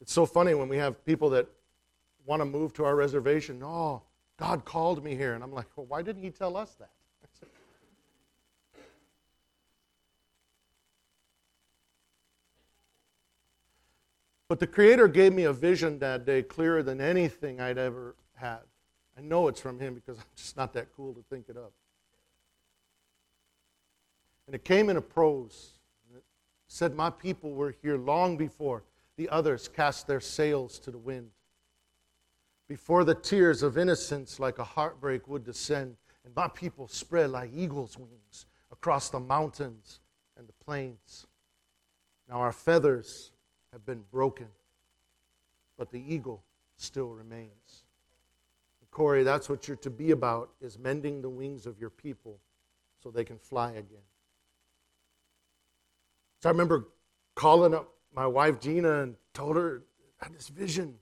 [0.00, 1.46] It's so funny when we have people that
[2.26, 3.58] want to move to our reservation.
[3.58, 4.02] No,
[4.38, 5.34] God called me here.
[5.34, 6.90] And I'm like, well, why didn't He tell us that?
[14.48, 18.58] But the Creator gave me a vision that day clearer than anything I'd ever had.
[19.16, 21.72] I know it's from Him because I'm just not that cool to think it up.
[24.46, 25.74] And it came in a prose.
[26.12, 26.24] It
[26.66, 28.82] said, My people were here long before
[29.16, 31.30] the others cast their sails to the wind
[32.70, 37.50] before the tears of innocence like a heartbreak would descend, and my people spread like
[37.52, 39.98] eagle's wings across the mountains
[40.38, 41.26] and the plains.
[42.28, 43.32] Now our feathers
[43.72, 44.46] have been broken,
[45.76, 46.44] but the eagle
[46.76, 47.82] still remains.
[48.80, 52.38] And Corey, that's what you're to be about, is mending the wings of your people
[53.02, 54.06] so they can fly again.
[56.40, 56.86] So I remember
[57.34, 59.82] calling up my wife Gina and told her
[60.20, 60.94] I had this vision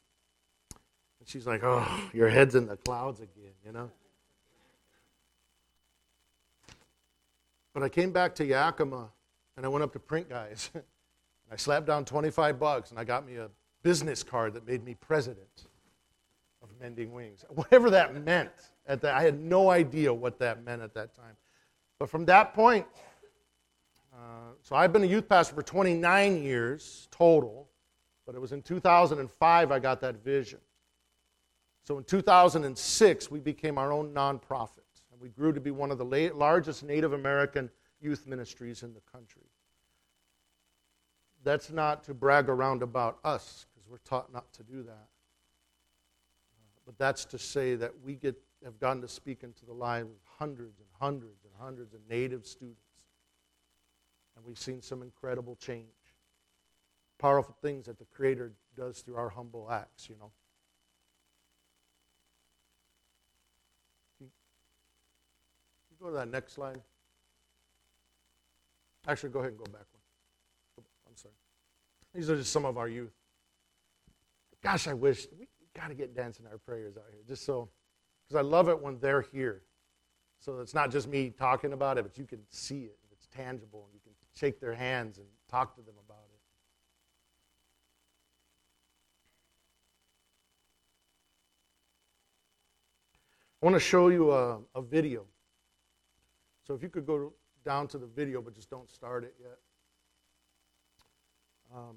[1.29, 3.91] she's like, oh, your head's in the clouds again, you know?
[7.75, 9.11] But I came back to Yakima
[9.57, 10.71] and I went up to print guys.
[10.75, 10.83] and
[11.53, 13.51] I slapped down 25 bucks and I got me a
[13.83, 15.67] business card that made me president
[16.63, 17.45] of Mending Wings.
[17.51, 18.51] Whatever that meant
[18.87, 21.37] at that, I had no idea what that meant at that time.
[21.99, 22.87] But from that point,
[24.15, 27.69] uh, so I've been a youth pastor for 29 years total,
[28.25, 30.59] but it was in 2005 I got that vision.
[31.89, 35.97] So in 2006, we became our own nonprofit, and we grew to be one of
[35.97, 39.47] the largest Native American youth ministries in the country.
[41.45, 45.09] That's not to brag around about us, because we're taught not to do that.
[46.53, 50.11] Uh, but that's to say that we get, have gotten to speak into the lives
[50.11, 52.83] of hundreds and hundreds and hundreds of Native students.
[54.37, 55.87] And we've seen some incredible change.
[57.19, 60.33] Powerful things that the Creator does through our humble acts, you know.
[66.01, 66.81] Go to that next slide?
[69.07, 70.85] Actually, go ahead and go back one.
[71.09, 71.35] I'm sorry.
[72.15, 73.13] These are just some of our youth.
[74.63, 77.69] Gosh, I wish we got to get dancing our prayers out here, just so,
[78.27, 79.63] because I love it when they're here.
[80.41, 82.99] So it's not just me talking about it, but you can see it.
[83.13, 86.39] It's tangible, and you can shake their hands and talk to them about it.
[93.61, 95.25] I want to show you a, a video.
[96.69, 97.33] So if you could go
[97.65, 99.59] down to the video, but just don't start it yet.
[101.75, 101.97] Um,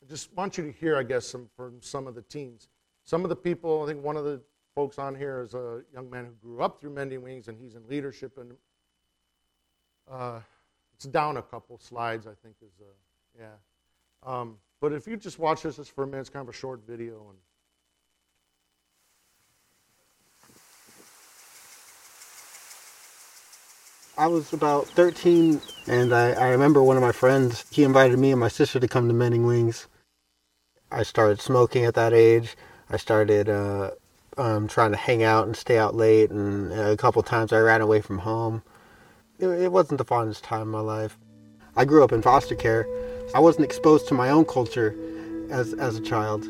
[0.00, 2.68] I just want you to hear, I guess, some, from some of the teens.
[3.04, 4.40] Some of the people, I think one of the
[4.76, 7.74] folks on here is a young man who grew up through Mending Wings, and he's
[7.74, 8.38] in leadership.
[8.38, 8.52] And
[10.08, 10.40] uh,
[10.94, 12.84] it's down a couple slides, I think, is uh,
[13.36, 13.46] yeah.
[14.24, 16.82] Um, but if you just watch this for a minute, it's kind of a short
[16.86, 17.38] video, and
[24.18, 28.32] I was about 13, and I, I, remember one of my friends, he invited me
[28.32, 29.86] and my sister to come to Mending Wings.
[30.90, 32.56] I started smoking at that age.
[32.90, 33.92] I started uh,
[34.36, 37.80] um, trying to hang out and stay out late, and a couple times I ran
[37.80, 38.64] away from home.
[39.38, 41.16] It, it wasn't the fondest time in my life.
[41.76, 42.88] I grew up in foster care.
[43.36, 44.96] I wasn't exposed to my own culture
[45.48, 46.44] as, as a child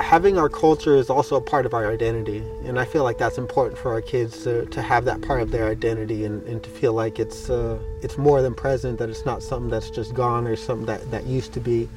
[0.00, 3.38] having our culture is also a part of our identity and i feel like that's
[3.38, 6.70] important for our kids to, to have that part of their identity and, and to
[6.70, 10.46] feel like it's uh, it's more than present that it's not something that's just gone
[10.46, 11.88] or something that, that used to be.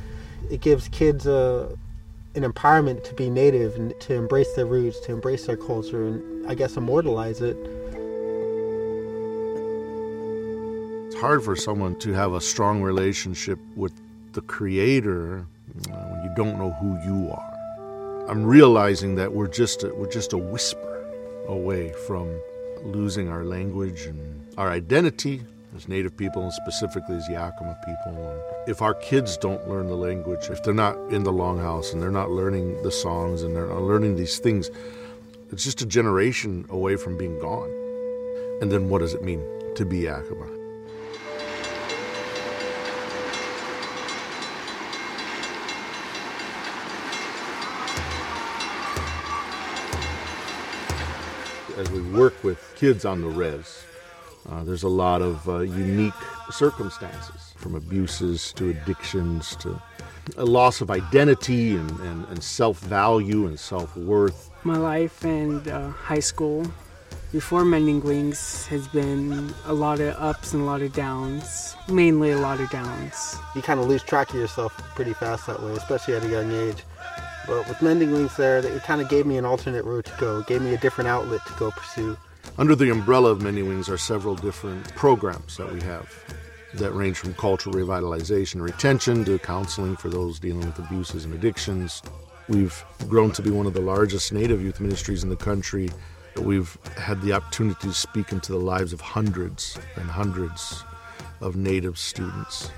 [0.50, 1.76] It gives kids a, uh,
[2.36, 6.47] an empowerment to be native and to embrace their roots to embrace their culture and
[6.47, 7.58] i guess immortalize it.
[11.08, 13.93] It's hard for someone to have a strong relationship with
[14.34, 15.45] the creator
[15.91, 17.49] uh, when you don't know who you are
[18.30, 21.03] I'm realizing that we're just a, we're just a whisper
[21.47, 22.39] away from
[22.84, 25.41] losing our language and our identity
[25.75, 28.30] as Native people and specifically as Yakama people.
[28.30, 31.99] And if our kids don't learn the language, if they're not in the longhouse and
[31.99, 34.69] they're not learning the songs and they're not learning these things,
[35.51, 37.71] it's just a generation away from being gone.
[38.61, 40.59] And then what does it mean to be Yakama?
[51.80, 53.86] As we work with kids on the res,
[54.49, 56.13] uh, there's a lot of uh, unique
[56.51, 59.82] circumstances, from abuses to addictions to
[60.38, 64.51] a loss of identity and, and, and self value and self worth.
[64.63, 66.65] My life and uh, high school
[67.32, 72.32] before Mending Wings has been a lot of ups and a lot of downs, mainly
[72.32, 73.38] a lot of downs.
[73.55, 76.51] You kind of lose track of yourself pretty fast that way, especially at a young
[76.51, 76.84] age.
[77.50, 80.43] But with Mending Wings there, it kind of gave me an alternate route to go,
[80.43, 82.16] gave me a different outlet to go pursue.
[82.60, 86.08] Under the umbrella of Mending Wings are several different programs that we have
[86.76, 91.34] that range from cultural revitalization and retention to counseling for those dealing with abuses and
[91.34, 92.04] addictions.
[92.47, 95.89] We've grown to be one of the largest Native youth ministries in the country.
[96.38, 100.84] We've had the opportunity to speak into the lives of hundreds and hundreds
[101.41, 102.70] of Native students.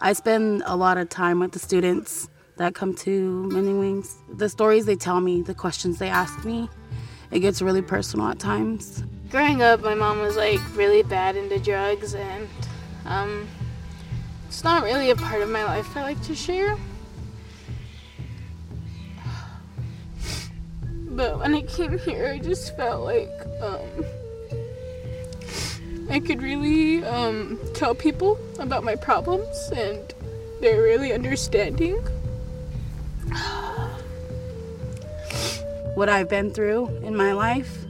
[0.00, 4.16] I spend a lot of time with the students that come to Mending Wings.
[4.32, 6.68] The stories they tell me, the questions they ask me,
[7.30, 9.02] it gets really personal at times.
[9.30, 12.48] Growing up, my mom was like really bad into drugs, and
[13.06, 13.48] um,
[14.46, 16.76] it's not really a part of my life I like to share.
[20.90, 23.30] But when I came here, I just felt like
[23.60, 24.04] um,
[26.10, 30.00] I could really um, tell people about my problems, and
[30.60, 32.04] they're really understanding
[35.94, 37.84] what I've been through in my life,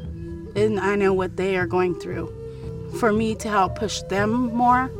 [0.54, 2.32] and I know what they are going through.
[2.98, 4.90] For me to help push them more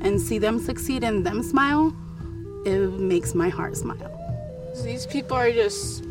[0.00, 1.94] and see them succeed and them smile,
[2.64, 4.12] it makes my heart smile.
[4.84, 6.04] These people are just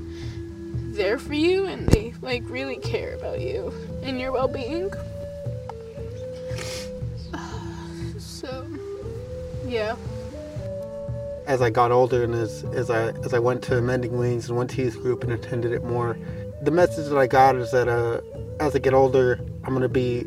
[0.96, 4.92] there for you and they like really care about you and your well-being.
[8.18, 8.68] So,
[9.66, 9.96] yeah.
[11.48, 14.58] As I got older and as, as I as I went to Mending Wings and
[14.58, 16.18] went to youth group and attended it more,
[16.62, 18.22] the message that I got is that uh,
[18.60, 20.22] as I get older, I'm gonna be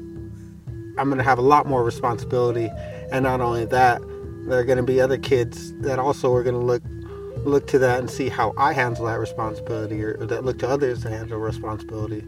[0.97, 2.71] I'm gonna have a lot more responsibility,
[3.11, 4.01] and not only that,
[4.47, 6.83] there are gonna be other kids that also are gonna look
[7.45, 10.69] look to that and see how I handle that responsibility, or, or that look to
[10.69, 12.25] others to handle responsibility.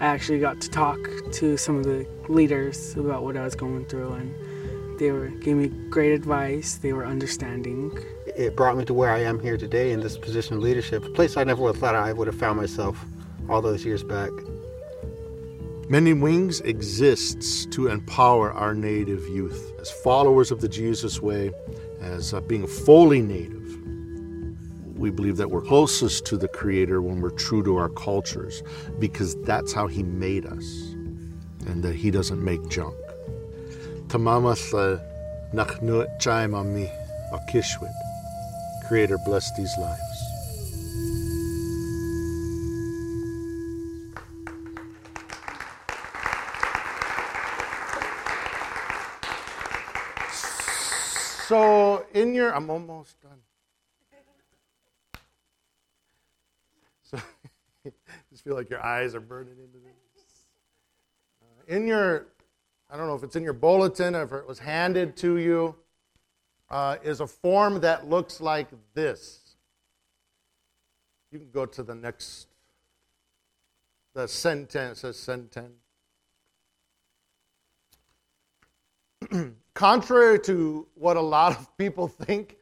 [0.00, 0.98] I actually got to talk
[1.32, 5.56] to some of the leaders about what I was going through, and they were gave
[5.56, 6.76] me great advice.
[6.76, 7.98] They were understanding.
[8.38, 11.10] It brought me to where I am here today in this position of leadership, a
[11.10, 13.04] place I never would have thought I would have found myself
[13.48, 14.30] all those years back.
[15.88, 21.52] Mending Wings exists to empower our native youth as followers of the Jesus way,
[22.00, 23.76] as uh, being fully native.
[24.96, 28.62] We believe that we're closest to the Creator when we're true to our cultures
[29.00, 30.92] because that's how He made us
[31.66, 32.94] and that He doesn't make junk.
[34.06, 35.02] Tamamas
[35.52, 36.88] nachnuat chai mami
[37.32, 38.07] akishwit.
[38.88, 40.28] Creator bless these lives.
[51.46, 53.38] So in your, I'm almost done.
[57.02, 57.18] So
[58.30, 60.46] just feel like your eyes are burning into this.
[61.42, 62.28] Uh, in your,
[62.90, 65.74] I don't know if it's in your bulletin or if it was handed to you,
[66.70, 69.56] uh, is a form that looks like this.
[71.30, 72.48] You can go to the next,
[74.14, 75.74] the sentence, says sentence.
[79.74, 82.56] Contrary to what a lot of people think,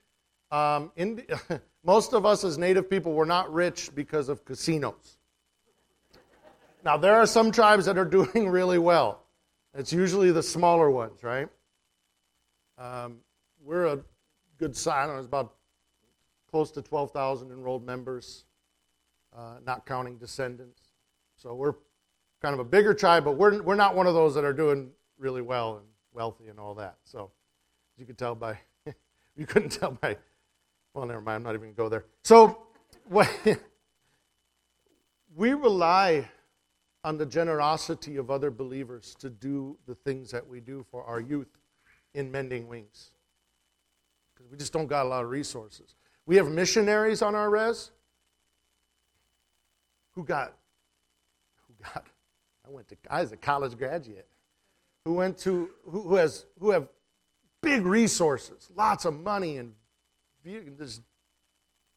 [0.51, 1.25] um, in,
[1.85, 5.19] most of us as native people were not rich because of casinos.
[6.85, 8.05] Now, there are some tribes that are
[8.35, 9.23] doing really well.
[9.75, 11.49] It's usually the smaller ones, right?
[12.79, 13.19] Um,
[13.67, 13.99] we're a
[14.59, 15.11] good sign.
[15.11, 15.55] It's about
[16.51, 18.45] close to 12,000 enrolled members,
[19.37, 20.83] uh, not counting descendants.
[21.37, 21.75] So we're
[22.41, 24.91] kind of a bigger tribe, but we're, we're not one of those that are doing
[25.19, 26.97] really well and wealthy and all that.
[27.05, 27.33] So
[27.99, 28.59] you could tell by,
[29.37, 30.17] you couldn't tell by,
[30.95, 31.37] well, never mind.
[31.37, 32.05] I'm not even going to go there.
[32.23, 32.63] So
[35.37, 36.31] we rely
[37.03, 41.21] on the generosity of other believers to do the things that we do for our
[41.21, 41.59] youth
[42.15, 43.11] in Mending Wings.
[44.37, 45.95] Because we just don't got a lot of resources.
[46.27, 47.91] We have missionaries on our res
[50.13, 50.53] who got,
[51.67, 52.07] who got,
[52.67, 54.29] I went to, I was a college graduate,
[55.05, 56.89] who went to, who, who has, who have
[57.63, 59.75] big resources, lots of money, and
[60.79, 61.03] just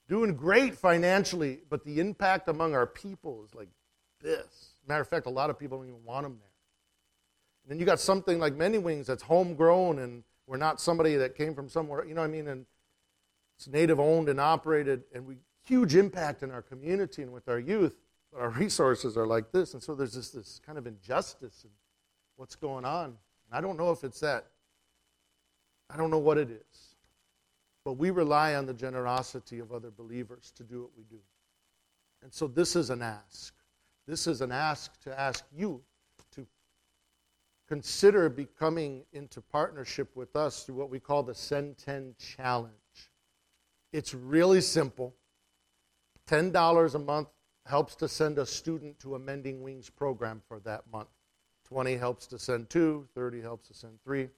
[0.08, 3.70] doing great financially, but the impact among our people is like
[4.22, 4.74] this.
[4.88, 6.50] Matter of fact, a lot of people don't even want them there.
[7.64, 11.36] And then you got something like Mending Wings that's homegrown, and we're not somebody that
[11.36, 12.48] came from somewhere, you know what I mean?
[12.48, 12.66] And
[13.56, 17.60] it's native owned and operated, and we huge impact in our community and with our
[17.60, 17.96] youth,
[18.34, 19.76] but our resources are like this.
[19.76, 21.70] And so there's just this kind of injustice in
[22.36, 23.06] what's going on.
[23.06, 23.16] And
[23.52, 24.48] I don't know if it's that.
[25.88, 26.96] I don't know what it is.
[27.86, 31.20] But we rely on the generosity of other believers to do what we do.
[32.24, 33.54] And so this is an ask.
[34.08, 35.84] This is an ask to ask you
[37.70, 42.74] consider becoming into partnership with us through what we call the Send 10 Challenge.
[43.94, 45.14] It's really simple.
[46.28, 47.28] $10 a month
[47.68, 51.10] helps to send a student to a Mending Wings program for that month.
[51.68, 54.30] 20 helps to send two, 30 helps to send three.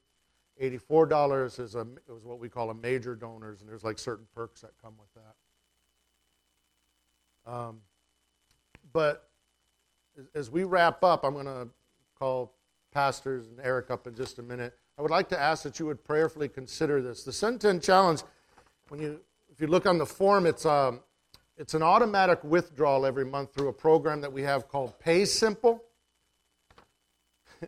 [0.62, 4.60] $84 is, a, is what we call a major donors, and there's like certain perks
[4.60, 5.08] that come with
[7.46, 7.52] that.
[7.54, 7.78] Um,
[8.92, 9.30] but
[10.36, 11.70] as we wrap up, I'm going to
[12.20, 12.54] call
[12.92, 14.78] pastors and Eric up in just a minute.
[14.98, 17.24] I would like to ask that you would prayerfully consider this.
[17.24, 18.22] The Send 10 Challenge,
[18.90, 19.20] when you,
[19.52, 21.00] if you look on the form, it's, um,
[21.58, 25.80] it's an automatic withdrawal every month through a program that we have called PaySimple.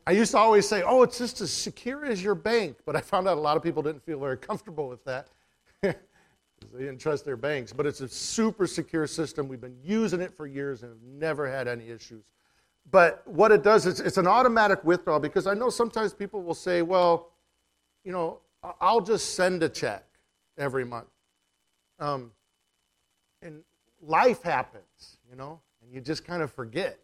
[0.07, 3.01] I used to always say, oh, it's just as secure as your bank, but I
[3.01, 5.27] found out a lot of people didn't feel very comfortable with that.
[5.81, 5.93] they
[6.71, 7.73] didn't trust their banks.
[7.73, 9.47] But it's a super secure system.
[9.47, 12.23] We've been using it for years and have never had any issues.
[12.91, 16.53] But what it does is it's an automatic withdrawal because I know sometimes people will
[16.53, 17.31] say, well,
[18.03, 18.39] you know,
[18.79, 20.05] I'll just send a check
[20.57, 21.07] every month.
[21.99, 22.31] Um,
[23.41, 23.63] and
[24.01, 26.99] life happens, you know, and you just kind of forget.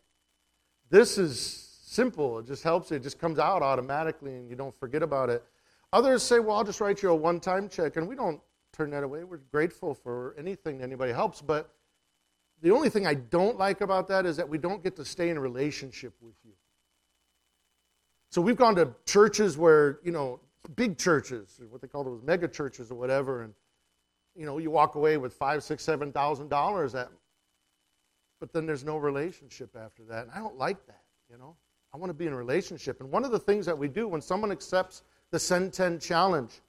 [0.90, 2.40] This is simple.
[2.40, 2.92] It just helps.
[2.92, 5.44] It just comes out automatically and you don't forget about it.
[5.92, 7.98] Others say, well, I'll just write you a one time check.
[7.98, 8.40] And we don't
[8.74, 9.24] turn that away.
[9.24, 11.42] We're grateful for anything anybody helps.
[11.42, 11.74] But
[12.62, 15.30] the only thing I don't like about that is that we don't get to stay
[15.30, 16.51] in a relationship with you.
[18.32, 20.39] So we've gone to churches where, you know,
[20.76, 23.53] big churches, what they call those mega churches or whatever, and
[24.36, 26.95] you know, you walk away with five, six, seven thousand dollars
[28.39, 30.24] but then there's no relationship after that.
[30.24, 31.55] And I don't like that, you know.
[31.93, 33.01] I want to be in a relationship.
[33.01, 36.62] And one of the things that we do when someone accepts the Send 10 challenge,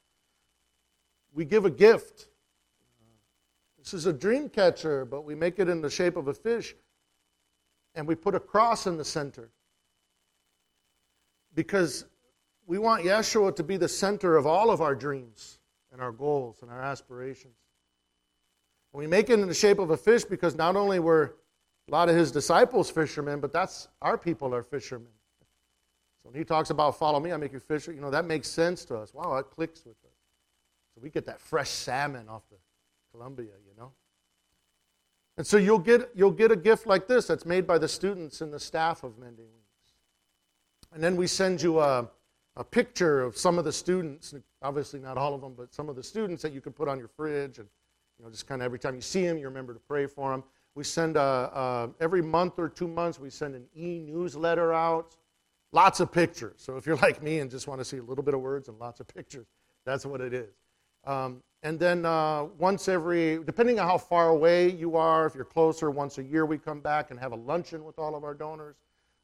[1.33, 2.29] we give a gift.
[3.81, 6.75] This is a dream catcher, but we make it in the shape of a fish.
[7.95, 9.51] And we put a cross in the center.
[11.55, 12.05] Because
[12.67, 15.59] we want Yeshua to be the center of all of our dreams
[15.93, 17.57] and our goals and our aspirations.
[18.93, 21.35] And we make it in the shape of a fish because not only were
[21.89, 25.09] a lot of his disciples fishermen, but that's our people are fishermen.
[26.23, 28.49] So when he talks about follow me, I make you fisher, you know, that makes
[28.49, 29.15] sense to us.
[29.15, 30.19] Wow, that clicks with us.
[30.95, 32.57] So we get that fresh salmon off the
[33.11, 33.70] Columbia, you.
[35.41, 38.43] And so you'll get you'll get a gift like this that's made by the students
[38.43, 39.95] and the staff of Mending Wings.
[40.93, 42.07] And then we send you a,
[42.57, 45.97] a picture of some of the students, obviously not all of them, but some of
[45.97, 47.67] the students that you can put on your fridge and
[48.19, 50.31] you know just kind of every time you see them, you remember to pray for
[50.31, 50.45] them.
[50.75, 55.17] We send a, a every month or two months we send an e-newsletter out
[55.73, 56.57] Lots of pictures.
[56.59, 58.69] So if you're like me and just want to see a little bit of words
[58.69, 59.47] and lots of pictures,
[59.87, 60.53] that's what it is.
[61.05, 65.45] Um, and then uh, once every, depending on how far away you are, if you're
[65.45, 68.35] closer, once a year we come back and have a luncheon with all of our
[68.35, 68.77] donors.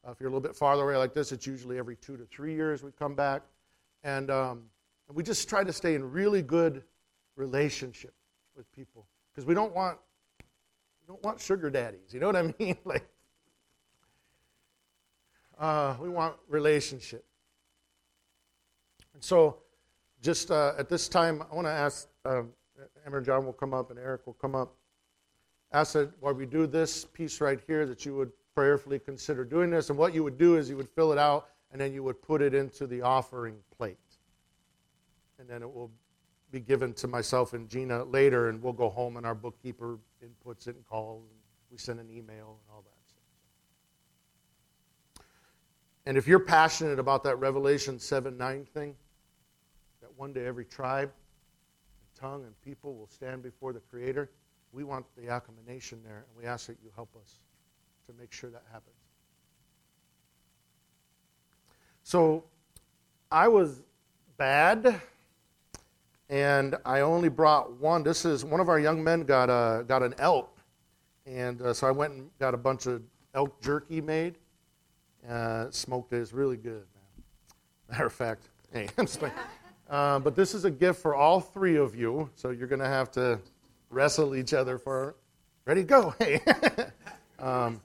[0.07, 2.25] Uh, if you're a little bit farther away like this, it's usually every two to
[2.27, 3.43] three years we come back.
[4.05, 4.65] And, um,
[5.13, 6.83] we just try to stay in really good
[7.37, 8.15] relationship
[8.57, 9.99] with people because we don't want
[10.41, 12.13] we don't want sugar daddies.
[12.13, 12.77] You know what I mean?
[12.85, 13.07] like
[15.59, 17.25] uh, we want relationship.
[19.15, 19.59] And so,
[20.21, 22.43] just uh, at this time, I want to ask uh,
[23.07, 24.75] Emma and John will come up and Eric will come up.
[25.73, 29.71] Ask that while we do this piece right here, that you would prayerfully consider doing
[29.71, 29.91] this.
[29.91, 32.21] And what you would do is you would fill it out and then you would
[32.23, 33.99] put it into the offering plate.
[35.39, 35.91] And then it will
[36.51, 40.69] be given to myself and Gina later, and we'll go home and our bookkeeper inputs
[40.69, 41.39] it and calls, and
[41.71, 42.97] we send an email and all that.
[46.07, 48.95] And if you're passionate about that Revelation 7 9 thing,
[50.01, 51.11] that one day every tribe,
[52.19, 54.31] tongue, and people will stand before the Creator,
[54.73, 57.39] we want the Yakama Nation there, and we ask that you help us
[58.07, 58.97] to make sure that happens.
[62.03, 62.45] So
[63.31, 63.83] I was
[64.37, 65.01] bad,
[66.29, 68.03] and I only brought one.
[68.03, 70.57] This is one of our young men got a got an elk,
[71.27, 73.03] and uh, so I went and got a bunch of
[73.35, 74.37] elk jerky made
[75.29, 76.19] uh, smoked it.
[76.19, 77.25] It's really good, man.
[77.91, 79.21] Matter of fact, hey, I'm just
[79.89, 82.89] uh, but this is a gift for all three of you, so you're going to
[82.89, 83.39] have to
[83.91, 85.17] wrestle each other for.
[85.65, 86.15] Ready, go!
[86.19, 86.41] Hey.
[87.39, 87.81] um,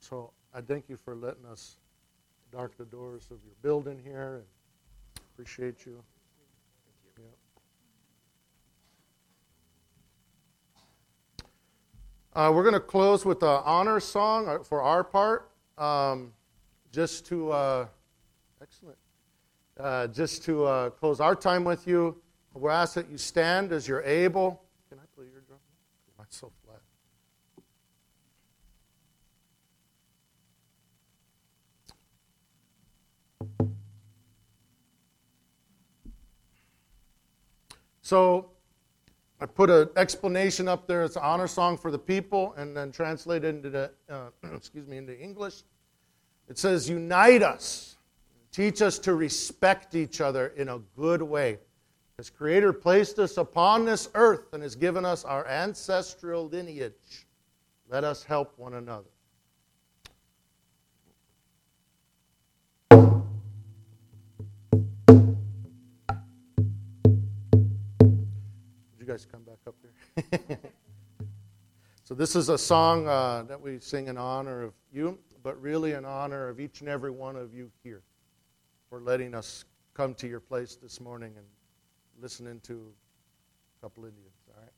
[0.00, 1.76] so I thank you for letting us
[2.50, 4.44] dark the doors of your building here, and
[5.34, 6.02] appreciate you.
[12.38, 16.32] Uh, we're going to close with an honor song uh, for our part um,
[16.92, 17.86] just to, uh,
[18.62, 18.96] excellent,
[19.78, 22.16] uh, just to uh, close our time with you,
[22.54, 24.62] we're asked that you stand as you're able.
[24.88, 25.58] Can I play your drum?
[26.18, 26.80] Mine's so flat.
[38.02, 38.52] So
[39.38, 41.04] I put an explanation up there.
[41.04, 44.96] It's an honor song for the people, and then translated into the, uh, excuse me
[44.96, 45.62] into English.
[46.48, 47.97] It says, "Unite us,
[48.58, 51.60] teach us to respect each other in a good way."
[52.20, 57.28] As Creator placed us upon this earth and has given us our ancestral lineage,
[57.88, 59.06] let us help one another.
[62.90, 62.98] Would
[68.98, 70.58] you guys come back up here?
[72.02, 75.92] so, this is a song uh, that we sing in honor of you, but really
[75.92, 78.02] in honor of each and every one of you here
[78.88, 79.64] for letting us
[79.94, 81.44] come to your place this morning and
[82.20, 82.92] listening to
[83.78, 84.34] a couple Indians.
[84.48, 84.72] All right?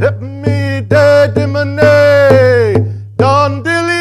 [0.00, 3.97] Hit me, daddy, money, don dilly,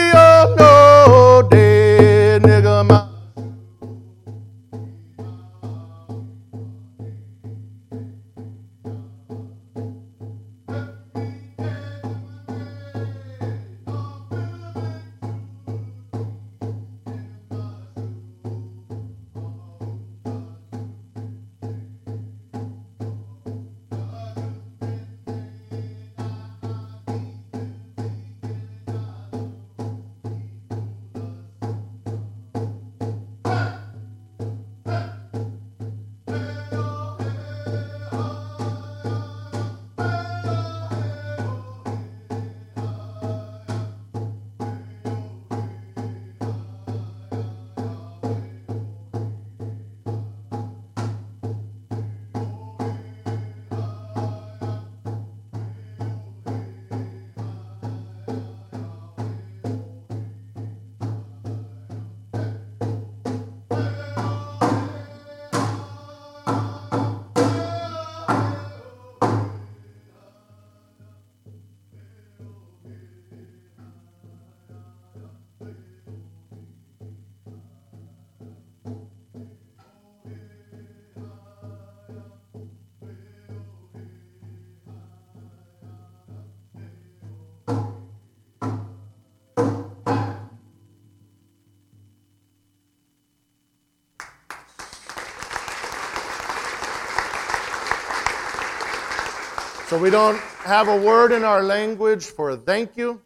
[99.88, 103.21] So we don't have a word in our language for thank you.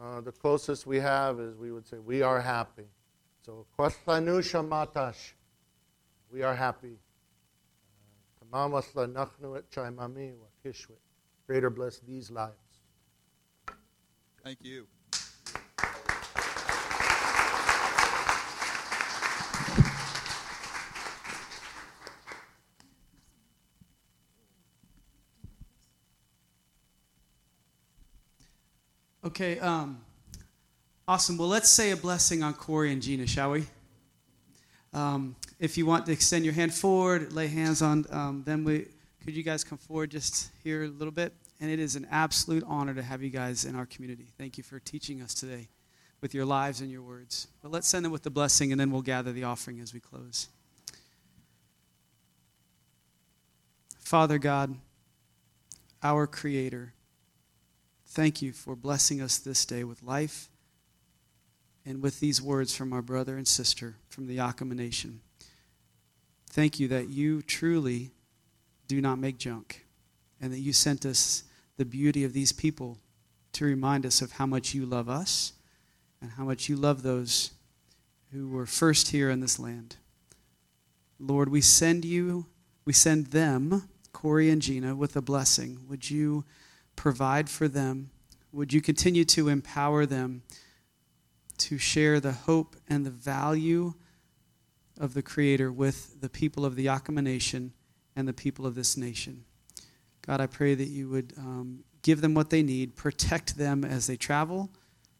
[0.00, 2.86] Uh, the closest we have is we would say, We are happy.
[3.44, 5.34] So, Kwastlanu Shamatash.
[6.32, 6.96] We are happy.
[11.46, 12.54] Creator bless these lives.
[14.42, 14.86] Thank you.
[29.26, 30.00] Okay, um,
[31.08, 31.36] awesome.
[31.36, 33.64] Well, let's say a blessing on Corey and Gina, shall we?
[34.94, 38.86] Um, if you want to extend your hand forward, lay hands on um, them, we,
[39.24, 41.32] could you guys come forward just here a little bit?
[41.60, 44.28] And it is an absolute honor to have you guys in our community.
[44.38, 45.66] Thank you for teaching us today
[46.20, 47.48] with your lives and your words.
[47.62, 49.98] But let's send them with the blessing, and then we'll gather the offering as we
[49.98, 50.46] close.
[53.98, 54.76] Father God,
[56.00, 56.92] our Creator,
[58.16, 60.48] Thank you for blessing us this day with life
[61.84, 65.20] and with these words from our brother and sister from the Yakama Nation.
[66.48, 68.12] Thank you that you truly
[68.88, 69.84] do not make junk
[70.40, 71.44] and that you sent us
[71.76, 72.96] the beauty of these people
[73.52, 75.52] to remind us of how much you love us
[76.22, 77.50] and how much you love those
[78.32, 79.96] who were first here in this land.
[81.20, 82.46] Lord, we send you,
[82.86, 85.80] we send them, Corey and Gina, with a blessing.
[85.86, 86.46] Would you?
[86.96, 88.10] Provide for them.
[88.52, 90.42] Would you continue to empower them
[91.58, 93.94] to share the hope and the value
[94.98, 97.72] of the Creator with the people of the Yakama Nation
[98.14, 99.44] and the people of this nation?
[100.26, 104.06] God, I pray that you would um, give them what they need, protect them as
[104.06, 104.70] they travel,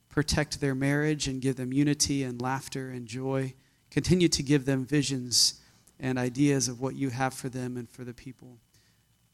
[0.08, 3.54] protect their marriage, and give them unity and laughter and joy.
[3.90, 5.60] Continue to give them visions
[6.00, 8.58] and ideas of what you have for them and for the people.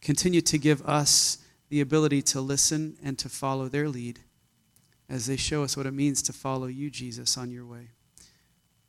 [0.01, 1.39] Continue to give us
[1.73, 4.21] the ability to listen and to follow their lead
[5.09, 7.89] as they show us what it means to follow you, Jesus, on your way.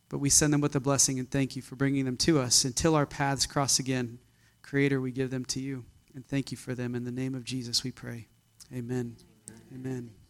[0.09, 2.65] But we send them with a blessing and thank you for bringing them to us.
[2.65, 4.19] Until our paths cross again,
[4.63, 6.93] Creator, we give them to you and thank you for them.
[6.93, 8.27] In the name of Jesus, we pray.
[8.73, 9.15] Amen.
[9.49, 9.61] Amen.
[9.73, 10.22] Amen.